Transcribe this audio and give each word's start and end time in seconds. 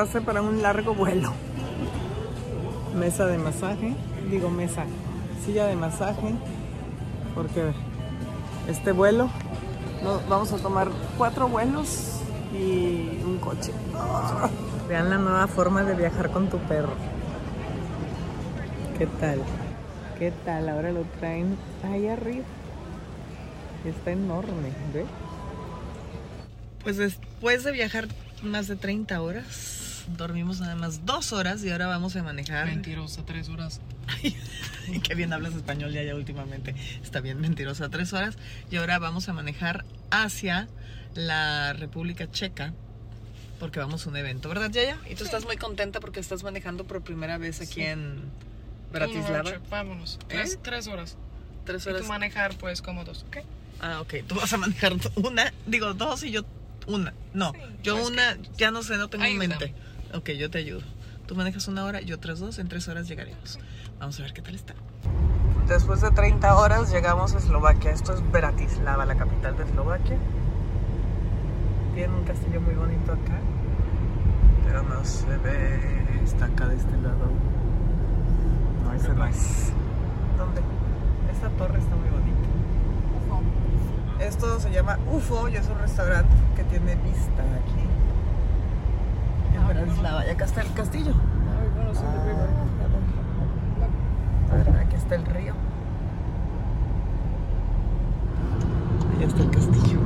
prepararse 0.00 0.20
para 0.22 0.40
un 0.40 0.62
largo 0.62 0.94
vuelo. 0.94 1.32
Mesa 2.96 3.26
de 3.26 3.36
masaje, 3.36 3.94
digo 4.30 4.48
mesa, 4.48 4.84
silla 5.44 5.66
de 5.66 5.76
masaje, 5.76 6.34
porque 7.34 7.72
este 8.68 8.92
vuelo, 8.92 9.28
no, 10.02 10.20
vamos 10.28 10.52
a 10.52 10.56
tomar 10.56 10.88
cuatro 11.18 11.48
vuelos 11.48 12.20
y 12.52 13.20
un 13.24 13.38
coche. 13.40 13.72
Vean 14.88 15.10
la 15.10 15.18
nueva 15.18 15.46
forma 15.46 15.82
de 15.82 15.94
viajar 15.94 16.30
con 16.30 16.48
tu 16.48 16.56
perro. 16.60 16.94
¿Qué 18.96 19.06
tal? 19.06 19.42
¿Qué 20.18 20.32
tal? 20.44 20.68
Ahora 20.70 20.92
lo 20.92 21.02
traen 21.18 21.56
ahí 21.84 22.08
arriba. 22.08 22.44
Está 23.84 24.12
enorme, 24.12 24.72
¿ve? 24.94 25.04
Pues 26.82 26.96
después 26.96 27.64
de 27.64 27.72
viajar 27.72 28.08
más 28.42 28.66
de 28.66 28.76
30 28.76 29.20
horas, 29.20 29.89
dormimos 30.16 30.60
nada 30.60 30.74
más 30.76 31.04
dos 31.06 31.32
horas 31.32 31.62
y 31.64 31.70
ahora 31.70 31.86
vamos 31.86 32.16
a 32.16 32.22
manejar. 32.22 32.66
Mentirosa, 32.66 33.24
tres 33.24 33.48
horas. 33.48 33.80
Ay, 34.08 34.36
qué 35.02 35.14
bien 35.14 35.32
hablas 35.32 35.54
español 35.54 35.92
ya, 35.92 36.02
ya 36.02 36.14
últimamente. 36.14 36.74
Está 37.02 37.20
bien 37.20 37.40
mentirosa, 37.40 37.88
tres 37.88 38.12
horas. 38.12 38.36
Y 38.70 38.76
ahora 38.76 38.98
vamos 38.98 39.28
a 39.28 39.32
manejar 39.32 39.84
hacia 40.10 40.68
la 41.14 41.72
República 41.72 42.30
Checa 42.30 42.72
porque 43.58 43.78
vamos 43.78 44.06
a 44.06 44.10
un 44.10 44.16
evento, 44.16 44.48
¿verdad, 44.48 44.70
Yaya? 44.70 44.96
Y 45.10 45.14
tú 45.16 45.24
estás 45.24 45.44
muy 45.44 45.56
contenta 45.58 46.00
porque 46.00 46.18
estás 46.20 46.42
manejando 46.42 46.84
por 46.86 47.02
primera 47.02 47.36
vez 47.36 47.60
aquí 47.60 47.74
Sí. 47.74 47.82
en 47.82 48.22
Bratislava. 48.92 49.42
Vámonos, 49.42 49.68
Vámonos. 49.70 50.14
¿Eh? 50.22 50.24
Tres, 50.28 50.58
tres 50.62 50.86
horas. 50.86 51.16
Tres 51.66 51.84
Y 51.84 51.90
horas. 51.90 52.02
tú 52.02 52.08
manejar, 52.08 52.56
pues, 52.56 52.80
como 52.80 53.04
dos, 53.04 53.24
¿ok? 53.28 53.38
Ah, 53.82 54.00
ok. 54.00 54.14
Tú 54.26 54.34
vas 54.34 54.50
a 54.52 54.56
manejar 54.56 54.94
una, 55.16 55.52
digo 55.66 55.92
dos 55.94 56.22
y 56.24 56.30
yo 56.30 56.42
una. 56.86 57.12
No, 57.34 57.52
Sí, 57.52 57.58
yo 57.82 57.96
pues 57.96 58.08
una, 58.08 58.38
ya 58.56 58.70
no 58.70 58.82
sé, 58.82 58.96
no 58.96 59.08
tengo 59.08 59.24
en 59.24 59.36
mente. 59.36 59.74
Ok, 60.12 60.30
yo 60.30 60.50
te 60.50 60.58
ayudo. 60.58 60.80
Tú 61.26 61.36
manejas 61.36 61.68
una 61.68 61.84
hora, 61.84 62.00
yo 62.00 62.16
otras 62.16 62.40
dos, 62.40 62.58
en 62.58 62.68
tres 62.68 62.88
horas 62.88 63.06
llegaremos. 63.06 63.60
Vamos 64.00 64.18
a 64.18 64.22
ver 64.22 64.32
qué 64.32 64.42
tal 64.42 64.56
está. 64.56 64.74
Después 65.68 66.00
de 66.00 66.10
30 66.10 66.56
horas 66.56 66.90
llegamos 66.90 67.32
a 67.34 67.38
Eslovaquia. 67.38 67.92
Esto 67.92 68.14
es 68.14 68.32
Bratislava, 68.32 69.06
la 69.06 69.14
capital 69.14 69.56
de 69.56 69.62
Eslovaquia. 69.62 70.18
Tiene 71.94 72.12
un 72.12 72.24
castillo 72.24 72.60
muy 72.60 72.74
bonito 72.74 73.12
acá. 73.12 73.38
Pero 74.66 74.82
no 74.82 75.04
se 75.04 75.36
ve. 75.38 75.78
Está 76.24 76.46
acá 76.46 76.66
de 76.66 76.74
este 76.74 76.96
lado. 76.96 77.30
No, 78.84 78.92
ese 78.92 79.12
no 79.14 79.24
es. 79.26 79.72
¿Dónde? 80.36 80.60
Esta 81.32 81.48
torre 81.50 81.78
está 81.78 81.94
muy 81.94 82.08
bonita. 82.08 82.48
Esto 84.18 84.58
se 84.58 84.70
llama 84.72 84.98
UFO 85.12 85.48
y 85.48 85.56
es 85.56 85.68
un 85.68 85.78
restaurante 85.78 86.34
que 86.56 86.64
tiene 86.64 86.96
vista 86.96 87.42
aquí. 87.42 87.89
Bratislava. 89.72 90.26
Y 90.26 90.30
acá 90.30 90.44
está 90.44 90.62
el 90.62 90.72
castillo. 90.72 91.12
A 94.50 94.54
ver, 94.56 94.68
aquí 94.78 94.96
está 94.96 95.14
el 95.14 95.24
río. 95.26 95.54
Ahí 99.16 99.24
está 99.24 99.42
el 99.42 99.50
castillo. 99.50 100.00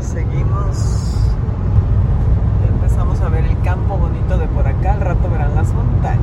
Seguimos. 0.00 1.14
Ya 2.62 2.68
empezamos 2.68 3.20
a 3.20 3.28
ver 3.28 3.44
el 3.44 3.60
campo 3.62 3.96
bonito 3.96 4.38
de 4.38 4.46
por 4.48 4.66
acá. 4.66 4.94
Al 4.94 5.00
rato 5.00 5.30
verán 5.30 5.54
las 5.54 5.72
montañas. 5.72 6.20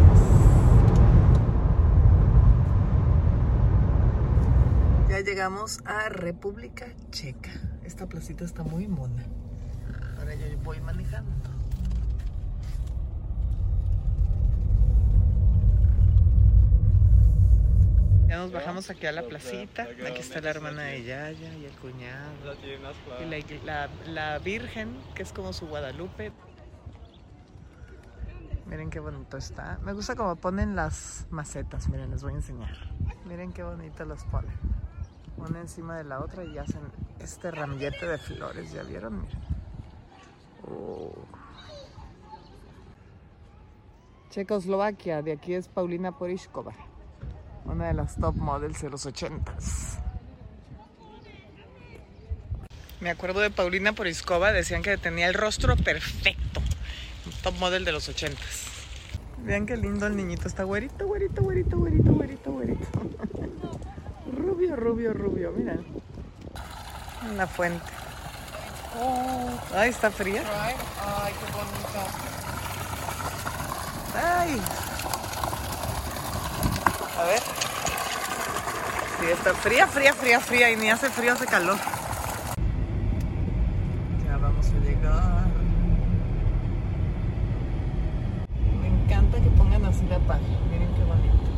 Ya 5.09 5.23
llegamos 5.41 5.79
a 5.85 6.07
República 6.09 6.85
Checa. 7.09 7.49
Esta 7.83 8.05
placita 8.05 8.45
está 8.45 8.61
muy 8.61 8.87
mona. 8.87 9.23
Ahora 10.19 10.35
yo 10.35 10.45
voy 10.63 10.79
manejando. 10.81 11.31
Ya 18.27 18.37
nos 18.37 18.51
bajamos 18.51 18.89
aquí 18.89 19.05
a 19.07 19.11
la 19.11 19.23
placita. 19.23 19.83
Aquí 19.83 20.19
está 20.19 20.39
la 20.39 20.51
hermana 20.51 20.83
de 20.83 21.03
Yaya 21.03 21.53
y 21.55 21.65
el 21.65 21.71
cuñado. 21.73 22.31
Y 23.19 23.25
la, 23.25 23.39
la- 23.65 23.89
la 24.05 24.39
Virgen, 24.39 24.95
que 25.15 25.23
es 25.23 25.33
como 25.33 25.51
su 25.53 25.67
Guadalupe. 25.67 26.31
Miren 28.67 28.89
qué 28.89 29.01
bonito 29.01 29.35
está. 29.35 29.79
Me 29.83 29.91
gusta 29.91 30.15
como 30.15 30.37
ponen 30.37 30.77
las 30.77 31.25
macetas. 31.29 31.89
Miren, 31.89 32.11
les 32.11 32.23
voy 32.23 32.31
a 32.31 32.35
enseñar. 32.37 32.77
Miren 33.25 33.51
qué 33.51 33.63
bonito 33.63 34.05
los 34.05 34.23
ponen. 34.25 34.55
Una 35.47 35.61
encima 35.61 35.97
de 35.97 36.03
la 36.03 36.19
otra 36.19 36.43
y 36.43 36.57
hacen 36.57 36.81
este 37.19 37.51
ramillete 37.51 38.07
de 38.07 38.17
flores. 38.17 38.71
¿Ya 38.71 38.83
vieron? 38.83 39.21
Miren. 39.21 39.39
Oh. 40.67 41.13
Checoslovaquia, 44.29 45.21
de 45.21 45.33
aquí 45.33 45.55
es 45.55 45.67
Paulina 45.67 46.17
Poriskova, 46.17 46.73
una 47.65 47.87
de 47.87 47.93
las 47.93 48.15
top 48.15 48.35
models 48.35 48.81
de 48.81 48.89
los 48.89 49.05
80s. 49.05 49.99
Me 53.01 53.09
acuerdo 53.09 53.41
de 53.41 53.49
Paulina 53.49 53.91
Poriskova, 53.91 54.53
decían 54.53 54.83
que 54.83 54.95
tenía 54.97 55.27
el 55.27 55.33
rostro 55.33 55.75
perfecto. 55.75 56.61
Top 57.43 57.55
model 57.59 57.83
de 57.83 57.91
los 57.91 58.09
80s. 58.09 58.69
Vean 59.39 59.65
qué 59.65 59.75
lindo 59.75 60.07
el 60.07 60.15
niñito, 60.15 60.47
está 60.47 60.63
güerito, 60.63 61.07
güerito, 61.07 61.41
güerito, 61.41 61.77
güerito, 61.77 62.13
güerito, 62.13 62.51
güerito. 62.53 63.70
rubio, 64.41 64.75
rubio, 64.75 65.13
rubio, 65.13 65.51
miren. 65.51 65.85
En 67.23 67.37
la 67.37 67.47
fuente. 67.47 67.85
Ay, 69.75 69.89
está 69.89 70.11
fría. 70.11 70.43
Ay, 70.61 70.75
ay, 71.23 71.33
qué 71.39 71.51
bonito. 71.53 72.01
Ay. 74.15 74.61
A 77.19 77.23
ver. 77.25 77.39
Sí, 79.19 79.25
está 79.31 79.53
fría, 79.53 79.87
fría, 79.87 80.13
fría, 80.13 80.39
fría 80.39 80.71
y 80.71 80.75
ni 80.77 80.89
hace 80.89 81.09
frío, 81.09 81.33
hace 81.33 81.45
calor. 81.45 81.77
Ya 84.25 84.37
vamos 84.37 84.65
a 84.67 84.79
llegar. 84.83 85.45
Me 88.81 88.87
encanta 88.87 89.39
que 89.39 89.49
pongan 89.51 89.85
así 89.85 90.05
la 90.07 90.19
página. 90.19 90.57
Miren 90.71 90.93
qué 90.95 91.03
bonito. 91.03 91.51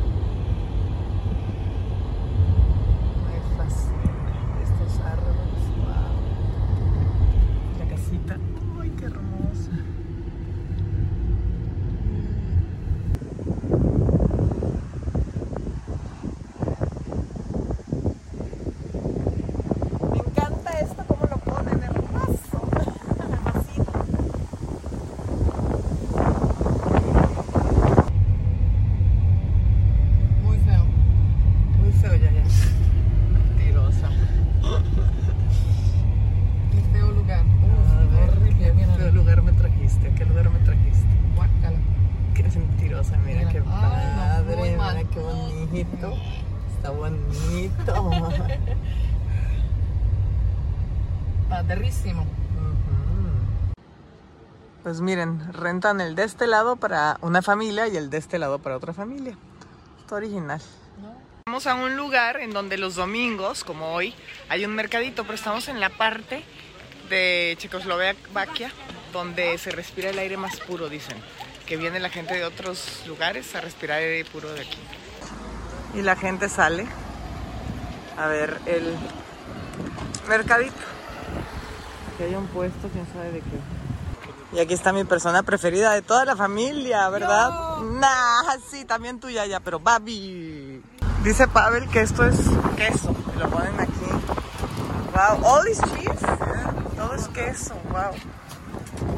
Me 3.26 3.56
fascina 3.56 4.32
estos 4.62 5.00
árboles. 5.00 5.62
Wow. 5.78 6.14
La 7.78 7.86
casita. 7.96 8.36
Ay, 8.82 8.90
qué 8.98 9.04
hermosa. 9.06 9.70
Me 20.12 20.18
encanta 20.18 20.70
esto, 20.80 21.04
cómo 21.08 21.26
lo 21.26 21.36
ponen, 21.38 21.82
hermoso. 21.82 22.60
Me 23.30 23.36
fascina. 23.38 23.84
Muy 30.42 30.58
feo. 30.58 30.84
Muy 31.80 31.92
feo 31.92 32.14
ya, 32.16 32.30
ya. 32.30 32.42
Mentirosa. 33.32 34.08
Qué 36.72 36.80
feo 36.92 37.12
lugar. 37.12 37.40
A 37.40 38.04
ver, 38.14 38.30
horrible, 38.30 38.70
¿a 38.70 38.74
mira. 38.74 38.96
qué 38.96 39.10
lugar 39.12 39.42
me 39.42 39.52
trajiste? 39.52 40.08
¿A 40.08 40.14
qué 40.14 40.24
lugar 40.26 40.50
me 40.50 40.58
trajiste? 40.60 41.08
Guácala. 41.36 41.78
Qué 42.34 42.42
mentirosa, 42.42 43.16
mira, 43.18 43.38
Mira. 43.40 43.52
qué 43.52 43.58
Ay, 43.58 43.64
no, 43.64 44.20
padre, 44.44 44.56
muy 44.56 44.70
mal. 44.76 44.96
mira 44.96 45.10
qué 45.10 45.20
bonito. 45.20 46.14
Está 46.76 46.90
bonito. 46.90 48.10
Pues 54.84 55.00
miren, 55.00 55.52
rentan 55.54 56.02
el 56.02 56.14
de 56.14 56.24
este 56.24 56.46
lado 56.46 56.76
para 56.76 57.16
una 57.22 57.40
familia 57.40 57.88
y 57.88 57.96
el 57.96 58.10
de 58.10 58.18
este 58.18 58.38
lado 58.38 58.58
para 58.58 58.76
otra 58.76 58.92
familia. 58.92 59.36
Está 60.00 60.16
original. 60.16 60.60
Vamos 61.46 61.66
a 61.66 61.74
un 61.74 61.96
lugar 61.96 62.38
en 62.38 62.52
donde 62.52 62.76
los 62.76 62.94
domingos, 62.94 63.64
como 63.64 63.94
hoy, 63.94 64.14
hay 64.50 64.64
un 64.66 64.74
mercadito, 64.74 65.22
pero 65.22 65.34
estamos 65.34 65.68
en 65.68 65.80
la 65.80 65.88
parte 65.88 66.44
de 67.08 67.56
Checoslovaquia 67.58 68.70
donde 69.12 69.56
se 69.56 69.70
respira 69.70 70.10
el 70.10 70.18
aire 70.18 70.36
más 70.36 70.60
puro, 70.60 70.90
dicen. 70.90 71.16
Que 71.66 71.78
viene 71.78 71.98
la 71.98 72.10
gente 72.10 72.34
de 72.34 72.44
otros 72.44 73.04
lugares 73.06 73.54
a 73.54 73.62
respirar 73.62 74.00
aire 74.00 74.26
puro 74.26 74.52
de 74.52 74.60
aquí. 74.60 74.78
Y 75.94 76.02
la 76.02 76.16
gente 76.16 76.50
sale 76.50 76.86
a 78.18 78.26
ver 78.26 78.60
el 78.66 78.94
mercadito. 80.28 80.93
Aquí 82.14 82.22
hay 82.24 82.34
un 82.34 82.46
puesto, 82.48 82.88
quién 82.92 83.06
sabe 83.12 83.32
de 83.32 83.40
qué. 83.40 84.56
Y 84.56 84.60
aquí 84.60 84.74
está 84.74 84.92
mi 84.92 85.04
persona 85.04 85.42
preferida 85.42 85.92
de 85.92 86.02
toda 86.02 86.24
la 86.24 86.36
familia, 86.36 87.08
¿verdad? 87.08 87.78
Nah, 87.80 88.56
sí, 88.70 88.84
también 88.84 89.18
tuya 89.18 89.46
ya, 89.46 89.58
pero 89.60 89.80
Babi. 89.80 90.80
Dice 91.24 91.48
Pavel 91.48 91.88
que 91.88 92.02
esto 92.02 92.24
es 92.24 92.36
queso. 92.76 93.14
Y 93.34 93.38
lo 93.38 93.48
ponen 93.50 93.80
aquí. 93.80 93.92
Wow, 95.12 95.44
all 95.44 95.66
is 95.68 95.80
cheese. 95.80 96.20
Todo 96.96 97.14
es 97.14 97.26
queso, 97.28 97.74
wow. 97.90 98.12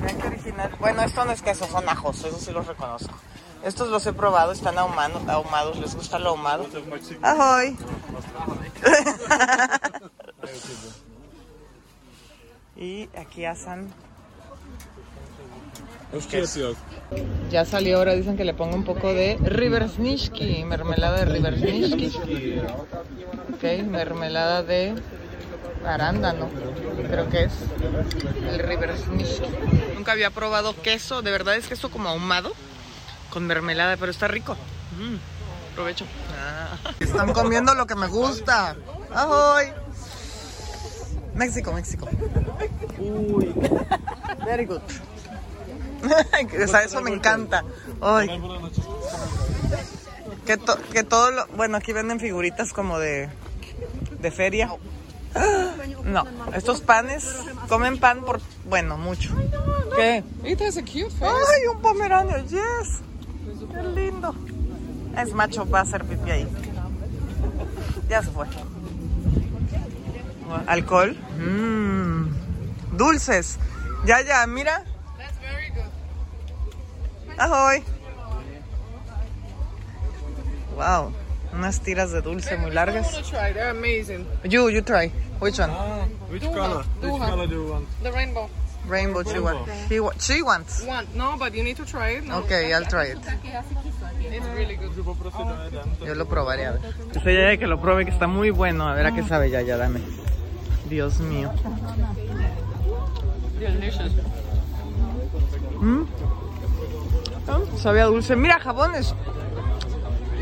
Vean 0.02 0.19
qué 0.19 0.26
original. 0.28 0.70
Bueno, 0.81 1.02
esto 1.02 1.25
no 1.26 1.32
es 1.32 1.42
queso, 1.42 1.66
son 1.66 1.87
ajos, 1.88 2.25
eso 2.25 2.38
sí 2.38 2.52
los 2.52 2.66
reconozco. 2.66 3.12
Estos 3.62 3.88
los 3.88 4.06
he 4.06 4.12
probado, 4.14 4.52
están 4.52 4.78
ahumado- 4.78 5.20
ahumados, 5.28 5.76
les 5.78 5.94
gusta 5.94 6.19
lo 6.19 6.31
ahumado. 6.31 6.66
Ahoy. 7.22 7.76
y 12.76 13.08
aquí 13.17 13.44
asan. 13.44 13.88
Ya 17.50 17.64
salió 17.64 17.99
ahora, 17.99 18.14
dicen 18.14 18.37
que 18.37 18.44
le 18.44 18.55
pongo 18.55 18.76
un 18.76 18.84
poco 18.84 19.12
de 19.12 19.37
Riversnishki, 19.43 20.64
mermelada 20.64 21.19
de 21.19 21.25
Riversnishki. 21.26 22.61
Ok, 23.55 23.84
mermelada 23.87 24.62
de 24.62 24.94
arándano, 25.84 26.49
creo 27.08 27.28
que 27.28 27.44
es 27.44 27.52
el 28.50 28.58
Riversnishki. 28.58 29.46
Nunca 29.94 30.12
había 30.12 30.31
probado 30.31 30.75
queso, 30.81 31.23
de 31.23 31.31
verdad 31.31 31.56
es 31.56 31.67
queso 31.67 31.90
como 31.90 32.08
ahumado 32.08 32.52
con 33.31 33.46
mermelada, 33.46 33.96
pero 33.96 34.11
está 34.11 34.28
rico. 34.28 34.56
Mm, 34.99 35.75
provecho. 35.75 36.06
Están 37.00 37.32
comiendo 37.32 37.75
lo 37.75 37.87
que 37.87 37.94
me 37.94 38.06
gusta. 38.06 38.76
Ahoy. 39.12 39.85
México, 41.36 41.72
México. 41.72 42.08
Uy. 42.98 43.54
Very 44.44 44.64
good. 44.66 44.80
o 46.64 46.66
sea, 46.68 46.82
eso 46.82 47.00
me 47.02 47.10
encanta. 47.10 47.64
Ay. 48.00 48.28
Que, 50.46 50.56
to- 50.56 50.78
que 50.92 51.02
todo 51.02 51.30
lo... 51.32 51.46
Bueno, 51.48 51.76
aquí 51.76 51.92
venden 51.92 52.20
figuritas 52.20 52.72
como 52.72 52.98
de, 52.98 53.28
de 54.20 54.30
feria. 54.30 54.70
No, 56.04 56.24
estos 56.54 56.80
panes 56.80 57.28
comen 57.68 57.98
pan 57.98 58.22
por... 58.24 58.40
Bueno, 58.68 58.96
mucho. 58.96 59.34
¿Qué? 59.96 60.22
It 60.44 60.60
has 60.62 60.76
a 60.76 60.82
cute 60.82 61.10
face. 61.10 61.24
¡Ay, 61.24 61.66
un 61.74 61.80
pomeranio! 61.82 62.38
¡Yes! 62.46 63.00
¡Qué 63.72 63.82
lindo! 63.82 64.34
Es 65.18 65.32
macho, 65.34 65.68
va 65.68 65.80
a 65.80 65.82
hacer 65.82 66.04
pipí 66.04 66.30
ahí. 66.30 66.48
Ya 68.08 68.22
se 68.22 68.30
fue. 68.30 68.46
Alcohol. 70.66 71.14
Mmm. 71.38 72.31
Dulces. 72.96 73.58
Ya, 74.06 74.20
ya, 74.22 74.46
mira. 74.46 74.84
That's 75.19 75.38
very 75.40 75.70
good. 75.70 75.90
Ahoy. 77.38 77.82
Wow. 80.76 81.12
Unas 81.52 81.81
tiras 81.81 82.12
de 82.12 82.20
dulce 82.20 82.56
muy 82.58 82.70
largas. 82.70 83.12
want 83.12 83.25
to 83.25 83.31
try. 83.31 83.52
They're 83.52 83.70
amazing. 83.70 84.26
You, 84.44 84.69
you 84.69 84.82
try. 84.82 85.10
Which 85.40 85.58
one? 85.58 85.70
Which 86.31 86.43
Duha, 86.43 86.54
color? 86.54 86.82
Which 87.00 87.10
Duha. 87.12 87.28
color 87.31 87.46
do 87.46 87.54
you 87.54 87.70
want? 87.70 87.88
The 88.02 88.12
rainbow. 88.12 88.49
Rainbow 88.87 89.22
she 89.25 89.40
wants. 89.40 89.70
He 89.88 89.99
wa- 90.00 90.12
she 90.19 90.42
wants. 90.42 90.82
One. 90.87 91.06
No, 91.14 91.37
but 91.38 91.54
you 91.54 91.62
need 91.64 91.76
to 91.76 91.84
try 91.84 92.10
it. 92.19 92.25
No. 92.25 92.38
Okay, 92.44 92.72
I'll 92.72 92.84
try 92.87 93.06
it. 93.06 93.19
It's 93.19 94.46
really 94.54 94.76
good. 94.76 94.92
Yo 96.04 96.14
lo 96.14 96.26
probaré 96.26 96.66
a 96.66 96.72
ver. 96.72 96.81
Dice 97.12 97.34
Yaya 97.34 97.56
que 97.58 97.66
lo 97.66 97.81
pruebe, 97.81 98.04
que 98.04 98.12
está 98.12 98.26
muy 98.28 98.50
bueno. 98.50 98.87
A 98.88 98.94
ver 98.94 99.06
a 99.06 99.12
qué 99.12 99.22
sabe 99.25 99.50
Yaya, 99.50 99.76
dame. 99.76 100.00
Dios 100.88 101.18
mío. 101.20 101.50
¿Mm? 105.80 106.02
Ah, 107.48 107.58
Sabía 107.76 108.04
dulce. 108.06 108.36
Mira, 108.36 108.58
jabones. 108.58 109.14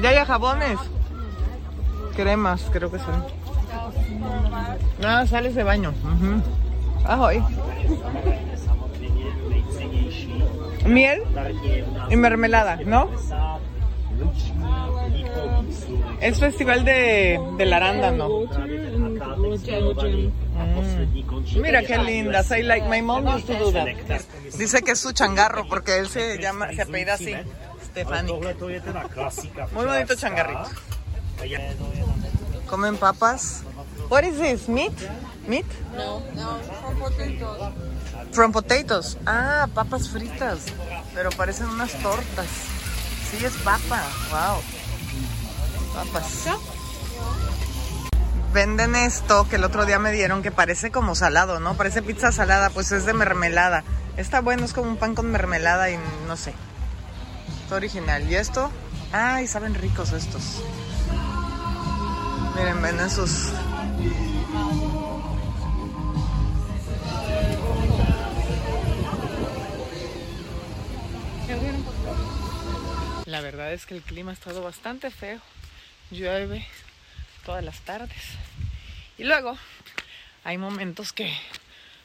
Yaya, 0.02 0.24
jabones. 0.24 0.78
Cremas, 2.16 2.62
creo 2.72 2.90
que 2.90 2.98
son. 2.98 3.24
Ah, 5.04 5.26
sales 5.26 5.54
de 5.54 5.62
baño. 5.64 5.90
Ujú. 5.90 6.42
Ahoy. 7.06 7.42
Miel 10.86 11.22
y 12.10 12.16
mermelada, 12.16 12.76
¿no? 12.84 13.08
Es 16.20 16.38
festival 16.38 16.84
de, 16.84 17.40
del 17.58 17.72
arándano. 17.72 18.28
Mm. 19.58 21.60
Mira 21.60 21.82
qué 21.82 21.98
lindas. 21.98 22.50
I 22.50 22.62
like 22.62 22.88
my 22.88 23.02
mom 23.02 23.26
used 23.26 23.46
to 23.46 23.54
do 23.54 23.70
that. 23.72 23.86
Dice 24.58 24.82
que 24.82 24.92
es 24.92 25.00
su 25.00 25.12
changarro 25.12 25.66
porque 25.68 25.98
él 25.98 26.08
se 26.08 26.38
llama, 26.38 26.72
se 26.72 26.82
apellida 26.82 27.14
así. 27.14 27.34
Stefani. 27.84 28.32
Muy 28.32 29.84
bonito 29.86 30.14
changarrito. 30.16 30.68
Comen 32.66 32.96
papas. 32.96 33.62
What 34.08 34.24
is 34.24 34.38
this? 34.38 34.68
Meat? 34.68 34.92
Meat? 35.46 35.66
No, 35.96 36.20
no, 36.34 36.58
from 36.80 36.98
potatoes. 36.98 37.72
From 38.32 38.52
potatoes. 38.52 39.16
Ah, 39.26 39.68
papas 39.74 40.08
fritas. 40.08 40.66
Pero 41.14 41.30
parecen 41.30 41.68
unas 41.68 41.92
tortas. 42.02 42.46
Sí, 43.30 43.44
es 43.44 43.54
papa. 43.58 44.02
Wow. 44.30 44.60
Papas. 45.94 46.46
Venden 48.54 48.94
esto 48.94 49.48
que 49.48 49.56
el 49.56 49.64
otro 49.64 49.84
día 49.84 49.98
me 49.98 50.12
dieron 50.12 50.40
que 50.40 50.52
parece 50.52 50.92
como 50.92 51.16
salado, 51.16 51.58
¿no? 51.58 51.76
Parece 51.76 52.02
pizza 52.02 52.30
salada, 52.30 52.70
pues 52.70 52.92
es 52.92 53.04
de 53.04 53.12
mermelada. 53.12 53.82
Está 54.16 54.40
bueno, 54.40 54.64
es 54.64 54.72
como 54.72 54.88
un 54.88 54.96
pan 54.96 55.16
con 55.16 55.28
mermelada 55.28 55.90
y 55.90 55.98
no 56.28 56.36
sé. 56.36 56.54
Está 57.64 57.74
original. 57.74 58.30
¿Y 58.30 58.36
esto? 58.36 58.70
Ay, 59.10 59.48
saben 59.48 59.74
ricos 59.74 60.12
estos. 60.12 60.62
Miren, 62.54 62.80
venden 62.80 63.10
sus 63.10 63.50
La 73.26 73.40
verdad 73.40 73.72
es 73.72 73.84
que 73.84 73.96
el 73.96 74.02
clima 74.02 74.30
ha 74.30 74.34
estado 74.34 74.62
bastante 74.62 75.10
feo. 75.10 75.40
Llueve 76.12 76.64
todas 77.44 77.64
las 77.64 77.80
tardes. 77.80 78.22
Y 79.18 79.24
luego 79.24 79.56
hay 80.44 80.58
momentos 80.58 81.12
que 81.12 81.32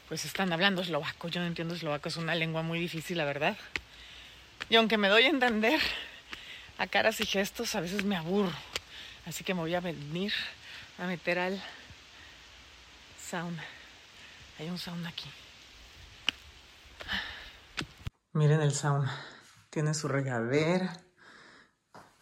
pues 0.08 0.24
están 0.24 0.52
hablando 0.52 0.82
eslovaco. 0.82 1.28
Yo 1.28 1.40
no 1.40 1.46
entiendo 1.46 1.74
eslovaco, 1.74 2.08
es 2.08 2.16
una 2.16 2.34
lengua 2.34 2.62
muy 2.62 2.78
difícil, 2.78 3.18
la 3.18 3.24
verdad. 3.24 3.56
Y 4.68 4.76
aunque 4.76 4.98
me 4.98 5.08
doy 5.08 5.24
a 5.24 5.28
entender 5.28 5.80
a 6.78 6.86
caras 6.86 7.20
y 7.20 7.26
gestos, 7.26 7.74
a 7.74 7.80
veces 7.80 8.04
me 8.04 8.16
aburro. 8.16 8.52
Así 9.26 9.44
que 9.44 9.54
me 9.54 9.60
voy 9.60 9.74
a 9.74 9.80
venir 9.80 10.32
a 10.98 11.06
meter 11.06 11.38
al 11.38 11.62
sauna. 13.20 13.64
Hay 14.58 14.68
un 14.68 14.78
sauna 14.78 15.08
aquí. 15.08 15.30
Miren 18.32 18.60
el 18.60 18.72
sauna. 18.72 19.24
Tiene 19.70 19.94
su 19.94 20.08
regadera. 20.08 21.00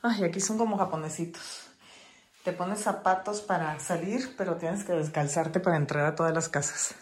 Ay, 0.02 0.24
aquí 0.24 0.40
son 0.40 0.58
como 0.58 0.76
japonesitos. 0.76 1.67
Te 2.48 2.54
pones 2.54 2.80
zapatos 2.80 3.42
para 3.42 3.78
salir, 3.78 4.34
pero 4.38 4.56
tienes 4.56 4.82
que 4.82 4.94
descalzarte 4.94 5.60
para 5.60 5.76
entrar 5.76 6.06
a 6.06 6.14
todas 6.14 6.32
las 6.32 6.48
casas. 6.48 6.94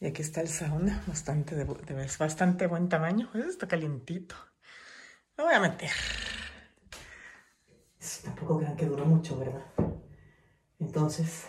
Y 0.00 0.06
aquí 0.06 0.22
está 0.22 0.40
el 0.40 0.48
sauna, 0.48 1.04
bastante 1.06 1.54
de, 1.54 1.66
de- 1.66 2.08
bastante 2.18 2.66
buen 2.66 2.88
tamaño. 2.88 3.28
Ese 3.34 3.50
está 3.50 3.68
calientito. 3.68 4.36
Me 5.36 5.44
voy 5.44 5.52
a 5.52 5.60
meter. 5.60 5.90
Eso 8.00 8.22
tampoco 8.24 8.56
crean 8.56 8.74
que 8.74 8.86
dura 8.86 9.04
mucho, 9.04 9.38
¿verdad? 9.38 9.60
Entonces, 10.78 11.44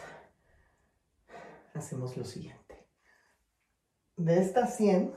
hacemos 1.74 2.18
lo 2.18 2.26
siguiente. 2.26 2.86
De 4.18 4.42
estas 4.42 4.76
100, 4.76 5.14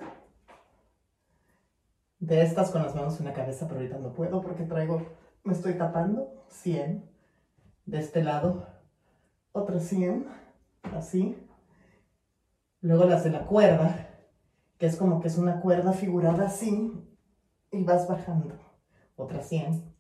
de 2.21 2.43
estas 2.43 2.71
con 2.71 2.83
las 2.83 2.95
manos 2.95 3.19
en 3.19 3.27
la 3.27 3.33
cabeza, 3.33 3.67
pero 3.67 3.81
ahorita 3.81 3.99
no 3.99 4.12
puedo 4.15 4.41
porque 4.41 4.62
traigo, 4.62 5.05
me 5.43 5.53
estoy 5.53 5.75
tapando, 5.75 6.45
100. 6.49 7.12
De 7.85 7.99
este 7.99 8.23
lado, 8.23 8.67
otras 9.53 9.85
100, 9.85 10.27
así. 10.83 11.37
Luego 12.81 13.05
las 13.05 13.25
de 13.25 13.31
la 13.31 13.47
cuerda, 13.47 14.09
que 14.79 14.87
es 14.87 14.97
como 14.97 15.21
que 15.21 15.29
es 15.29 15.39
una 15.39 15.61
cuerda 15.61 15.93
figurada 15.93 16.47
así, 16.47 16.93
y 17.71 17.85
vas 17.85 18.09
bajando, 18.09 18.59
otras 19.17 19.49
100. 19.49 19.95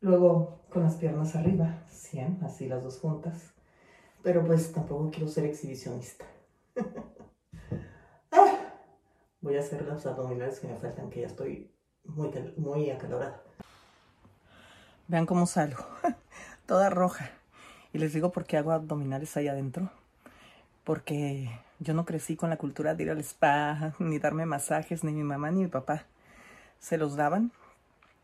Luego 0.00 0.62
con 0.70 0.82
las 0.82 0.96
piernas 0.96 1.36
arriba, 1.36 1.82
100, 1.88 2.40
así 2.44 2.66
las 2.68 2.82
dos 2.82 2.98
juntas. 2.98 3.52
Pero 4.22 4.44
pues 4.44 4.72
tampoco 4.72 5.10
quiero 5.10 5.28
ser 5.28 5.44
exhibicionista. 5.46 6.24
Ah, 8.32 8.74
Voy 9.40 9.56
a 9.56 9.60
hacer 9.60 9.82
los 9.82 10.06
abdominales 10.06 10.60
que 10.60 10.68
me 10.68 10.76
faltan, 10.76 11.10
que 11.10 11.22
ya 11.22 11.26
estoy 11.26 11.74
muy, 12.04 12.30
muy 12.56 12.90
acalorada. 12.90 13.42
Vean 15.10 15.26
cómo 15.26 15.44
salgo, 15.46 15.84
toda 16.66 16.88
roja. 16.88 17.32
Y 17.92 17.98
les 17.98 18.12
digo 18.12 18.30
por 18.30 18.44
qué 18.44 18.56
hago 18.56 18.70
abdominales 18.70 19.36
ahí 19.36 19.48
adentro. 19.48 19.90
Porque 20.84 21.50
yo 21.80 21.94
no 21.94 22.04
crecí 22.04 22.36
con 22.36 22.48
la 22.48 22.58
cultura 22.58 22.94
de 22.94 23.02
ir 23.02 23.10
al 23.10 23.18
spa, 23.18 23.92
ni 23.98 24.20
darme 24.20 24.46
masajes, 24.46 25.02
ni 25.02 25.10
mi 25.10 25.24
mamá 25.24 25.50
ni 25.50 25.62
mi 25.62 25.66
papá 25.66 26.04
se 26.78 26.96
los 26.96 27.16
daban. 27.16 27.50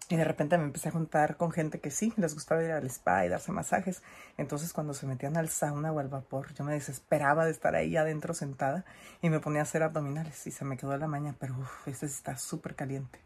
Y 0.09 0.15
de 0.15 0.23
repente 0.23 0.59
me 0.59 0.63
empecé 0.63 0.91
a 0.91 0.93
juntar 0.93 1.37
con 1.37 1.51
gente 1.51 1.81
que 1.81 1.91
sí, 1.91 2.13
les 2.17 2.35
gustaba 2.35 2.63
ir 2.63 2.71
al 2.71 2.87
spa 2.87 3.27
y 3.27 3.31
darse 3.31 3.51
masajes. 3.51 4.05
Entonces 4.37 4.73
cuando 4.73 4.95
se 4.95 5.09
metían 5.09 5.37
al 5.37 5.49
sauna 5.49 5.91
o 5.91 5.99
al 5.99 6.07
vapor, 6.07 6.55
yo 6.55 6.63
me 6.63 6.75
desesperaba 6.75 7.47
de 7.47 7.51
estar 7.51 7.75
ahí 7.75 7.97
adentro 7.97 8.33
sentada 8.33 8.85
y 9.23 9.31
me 9.31 9.41
ponía 9.41 9.63
a 9.63 9.65
hacer 9.65 9.83
abdominales 9.83 10.47
y 10.47 10.53
se 10.53 10.65
me 10.65 10.77
quedó 10.77 10.97
la 10.97 11.09
maña, 11.09 11.35
pero 11.41 11.55
uff, 11.59 11.89
este 11.89 12.07
está 12.07 12.39
súper 12.39 12.77
caliente. 12.77 13.19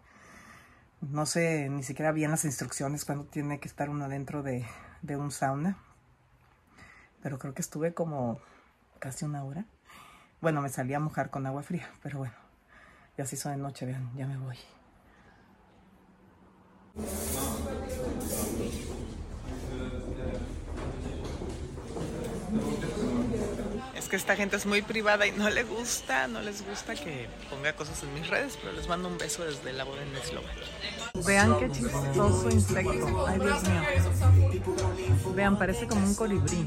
No 1.00 1.26
sé 1.26 1.68
ni 1.70 1.82
siquiera 1.82 2.12
bien 2.12 2.30
las 2.30 2.44
instrucciones 2.44 3.04
cuando 3.04 3.24
tiene 3.24 3.58
que 3.58 3.68
estar 3.68 3.88
uno 3.88 4.08
dentro 4.08 4.42
de, 4.42 4.66
de 5.02 5.16
un 5.16 5.30
sauna. 5.30 5.78
Pero 7.22 7.38
creo 7.38 7.54
que 7.54 7.62
estuve 7.62 7.94
como 7.94 8.40
casi 8.98 9.24
una 9.24 9.44
hora. 9.44 9.64
Bueno, 10.40 10.62
me 10.62 10.68
salí 10.68 10.94
a 10.94 11.00
mojar 11.00 11.30
con 11.30 11.46
agua 11.46 11.62
fría, 11.62 11.90
pero 12.02 12.18
bueno, 12.18 12.34
ya 13.16 13.26
se 13.26 13.36
hizo 13.36 13.50
de 13.50 13.56
noche, 13.56 13.86
vean, 13.86 14.10
ya 14.16 14.26
me 14.26 14.38
voy. 14.38 14.56
Que 24.10 24.16
esta 24.16 24.34
gente 24.34 24.56
es 24.56 24.66
muy 24.66 24.82
privada 24.82 25.24
y 25.26 25.30
no 25.30 25.48
le 25.48 25.62
gusta, 25.62 26.26
no 26.26 26.42
les 26.42 26.66
gusta 26.66 26.94
que 26.96 27.28
ponga 27.48 27.72
cosas 27.74 28.02
en 28.02 28.12
mis 28.12 28.26
redes, 28.28 28.58
pero 28.60 28.72
les 28.72 28.88
mando 28.88 29.08
un 29.08 29.16
beso 29.16 29.44
desde 29.44 29.72
la 29.72 29.84
boda 29.84 30.02
en 30.02 30.16
Eslovaquia. 30.16 30.64
Vean 31.24 31.58
qué 31.60 31.70
chistoso 31.70 32.50
insecto. 32.50 33.26
Ay, 33.26 33.38
Dios 33.38 33.62
mío. 33.62 33.82
Vean, 35.34 35.56
parece 35.56 35.86
como 35.86 36.04
un 36.04 36.14
colibrí. 36.16 36.66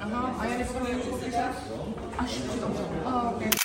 Aha, 0.00 0.36
a 0.38 0.44
ja 0.44 0.58
nepotřebuji 0.58 1.02
popisat? 1.10 1.56
Až 2.18 2.34
to. 2.60 2.66
Oh, 3.04 3.36
okay. 3.36 3.50
Coração 3.50 3.63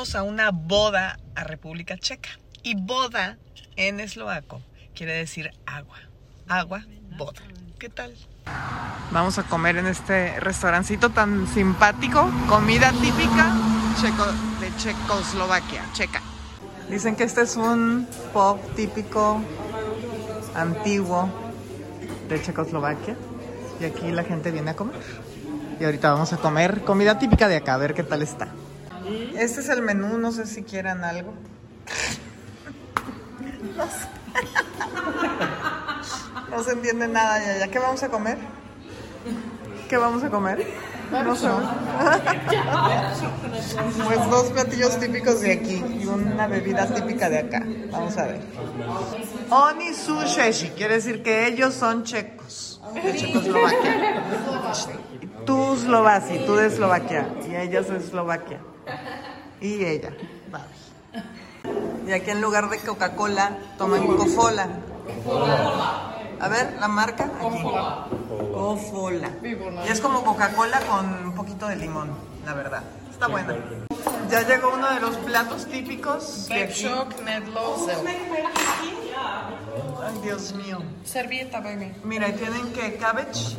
a 0.00 0.22
una 0.22 0.50
boda 0.50 1.18
a 1.34 1.44
República 1.44 1.98
Checa. 1.98 2.30
Y 2.62 2.74
boda 2.74 3.36
en 3.76 4.00
eslovaco 4.00 4.62
quiere 4.94 5.12
decir 5.12 5.50
agua. 5.66 5.98
Agua, 6.48 6.84
boda. 7.18 7.42
¿Qué 7.78 7.88
tal? 7.90 8.14
Vamos 9.10 9.38
a 9.38 9.42
comer 9.42 9.76
en 9.76 9.86
este 9.86 10.40
restaurancito 10.40 11.10
tan 11.10 11.46
simpático. 11.48 12.30
Comida 12.48 12.92
típica 12.92 13.54
checo- 14.00 14.58
de 14.60 14.74
Checoslovaquia, 14.78 15.84
checa. 15.92 16.22
Dicen 16.88 17.14
que 17.14 17.24
este 17.24 17.42
es 17.42 17.56
un 17.56 18.08
pub 18.32 18.58
típico 18.74 19.42
antiguo 20.54 21.30
de 22.28 22.42
Checoslovaquia. 22.42 23.16
Y 23.80 23.84
aquí 23.84 24.10
la 24.10 24.24
gente 24.24 24.50
viene 24.50 24.70
a 24.70 24.76
comer. 24.76 24.96
Y 25.78 25.84
ahorita 25.84 26.10
vamos 26.12 26.32
a 26.32 26.38
comer 26.38 26.82
comida 26.84 27.18
típica 27.18 27.48
de 27.48 27.56
acá, 27.56 27.74
a 27.74 27.78
ver 27.78 27.94
qué 27.94 28.02
tal 28.02 28.22
está. 28.22 28.48
Este 29.36 29.60
es 29.60 29.68
el 29.68 29.82
menú, 29.82 30.18
no 30.18 30.32
sé 30.32 30.46
si 30.46 30.62
quieran 30.62 31.04
algo. 31.04 31.34
No 36.50 36.62
se 36.62 36.72
entiende 36.72 37.08
nada 37.08 37.38
ya, 37.38 37.58
ya. 37.58 37.68
¿Qué 37.68 37.78
vamos 37.78 38.02
a 38.02 38.08
comer? 38.08 38.38
¿Qué 39.88 39.96
vamos 39.96 40.22
a 40.22 40.30
comer? 40.30 40.66
No 41.10 41.34
sé. 41.34 41.48
Pues 44.04 44.30
dos 44.30 44.46
platillos 44.50 44.98
típicos 45.00 45.40
de 45.40 45.52
aquí 45.52 45.84
y 46.00 46.06
una 46.06 46.46
bebida 46.46 46.86
típica 46.86 47.28
de 47.28 47.38
acá. 47.38 47.66
Vamos 47.90 48.16
a 48.16 48.26
ver. 48.26 48.40
Oni 49.50 49.92
su 49.92 50.20
sheshi, 50.22 50.70
quiere 50.70 50.94
decir 50.94 51.22
que 51.22 51.48
ellos 51.48 51.74
son 51.74 52.04
checos, 52.04 52.80
de 52.94 53.16
Checoslovaquia. 53.16 54.22
Tú 55.44 55.76
tú 56.46 56.56
de 56.56 56.66
Eslovaquia 56.66 57.28
y 57.48 57.56
ella 57.56 57.80
es 57.80 57.88
de 57.88 57.96
Eslovaquia. 57.96 58.60
Y 59.60 59.84
ella. 59.84 60.10
Vale. 60.50 60.64
Y 62.06 62.12
aquí 62.12 62.30
en 62.30 62.40
lugar 62.40 62.70
de 62.70 62.78
Coca-Cola 62.78 63.58
toman 63.78 64.06
Cofola. 64.16 64.68
A 66.40 66.48
ver, 66.48 66.76
la 66.80 66.88
marca 66.88 67.24
aquí. 67.24 67.62
Cofola. 68.52 69.30
Y 69.86 69.90
es 69.90 70.00
como 70.00 70.24
Coca-Cola 70.24 70.80
con 70.80 71.26
un 71.26 71.34
poquito 71.34 71.68
de 71.68 71.76
limón, 71.76 72.10
la 72.44 72.54
verdad. 72.54 72.82
Está 73.10 73.28
buena. 73.28 73.54
Ya 74.30 74.46
llegó 74.46 74.72
uno 74.74 74.92
de 74.94 75.00
los 75.00 75.16
platos 75.16 75.66
típicos 75.66 76.46
de 76.46 76.62
aquí. 76.64 76.84
Shock, 76.84 77.20
Nedlo, 77.22 77.76
Ay, 80.02 80.20
Dios 80.22 80.52
mío. 80.52 80.78
Servieta, 81.04 81.60
baby. 81.60 81.92
Mira, 82.04 82.32
tienen 82.32 82.72
que 82.72 82.96
cabbage. 82.96 83.56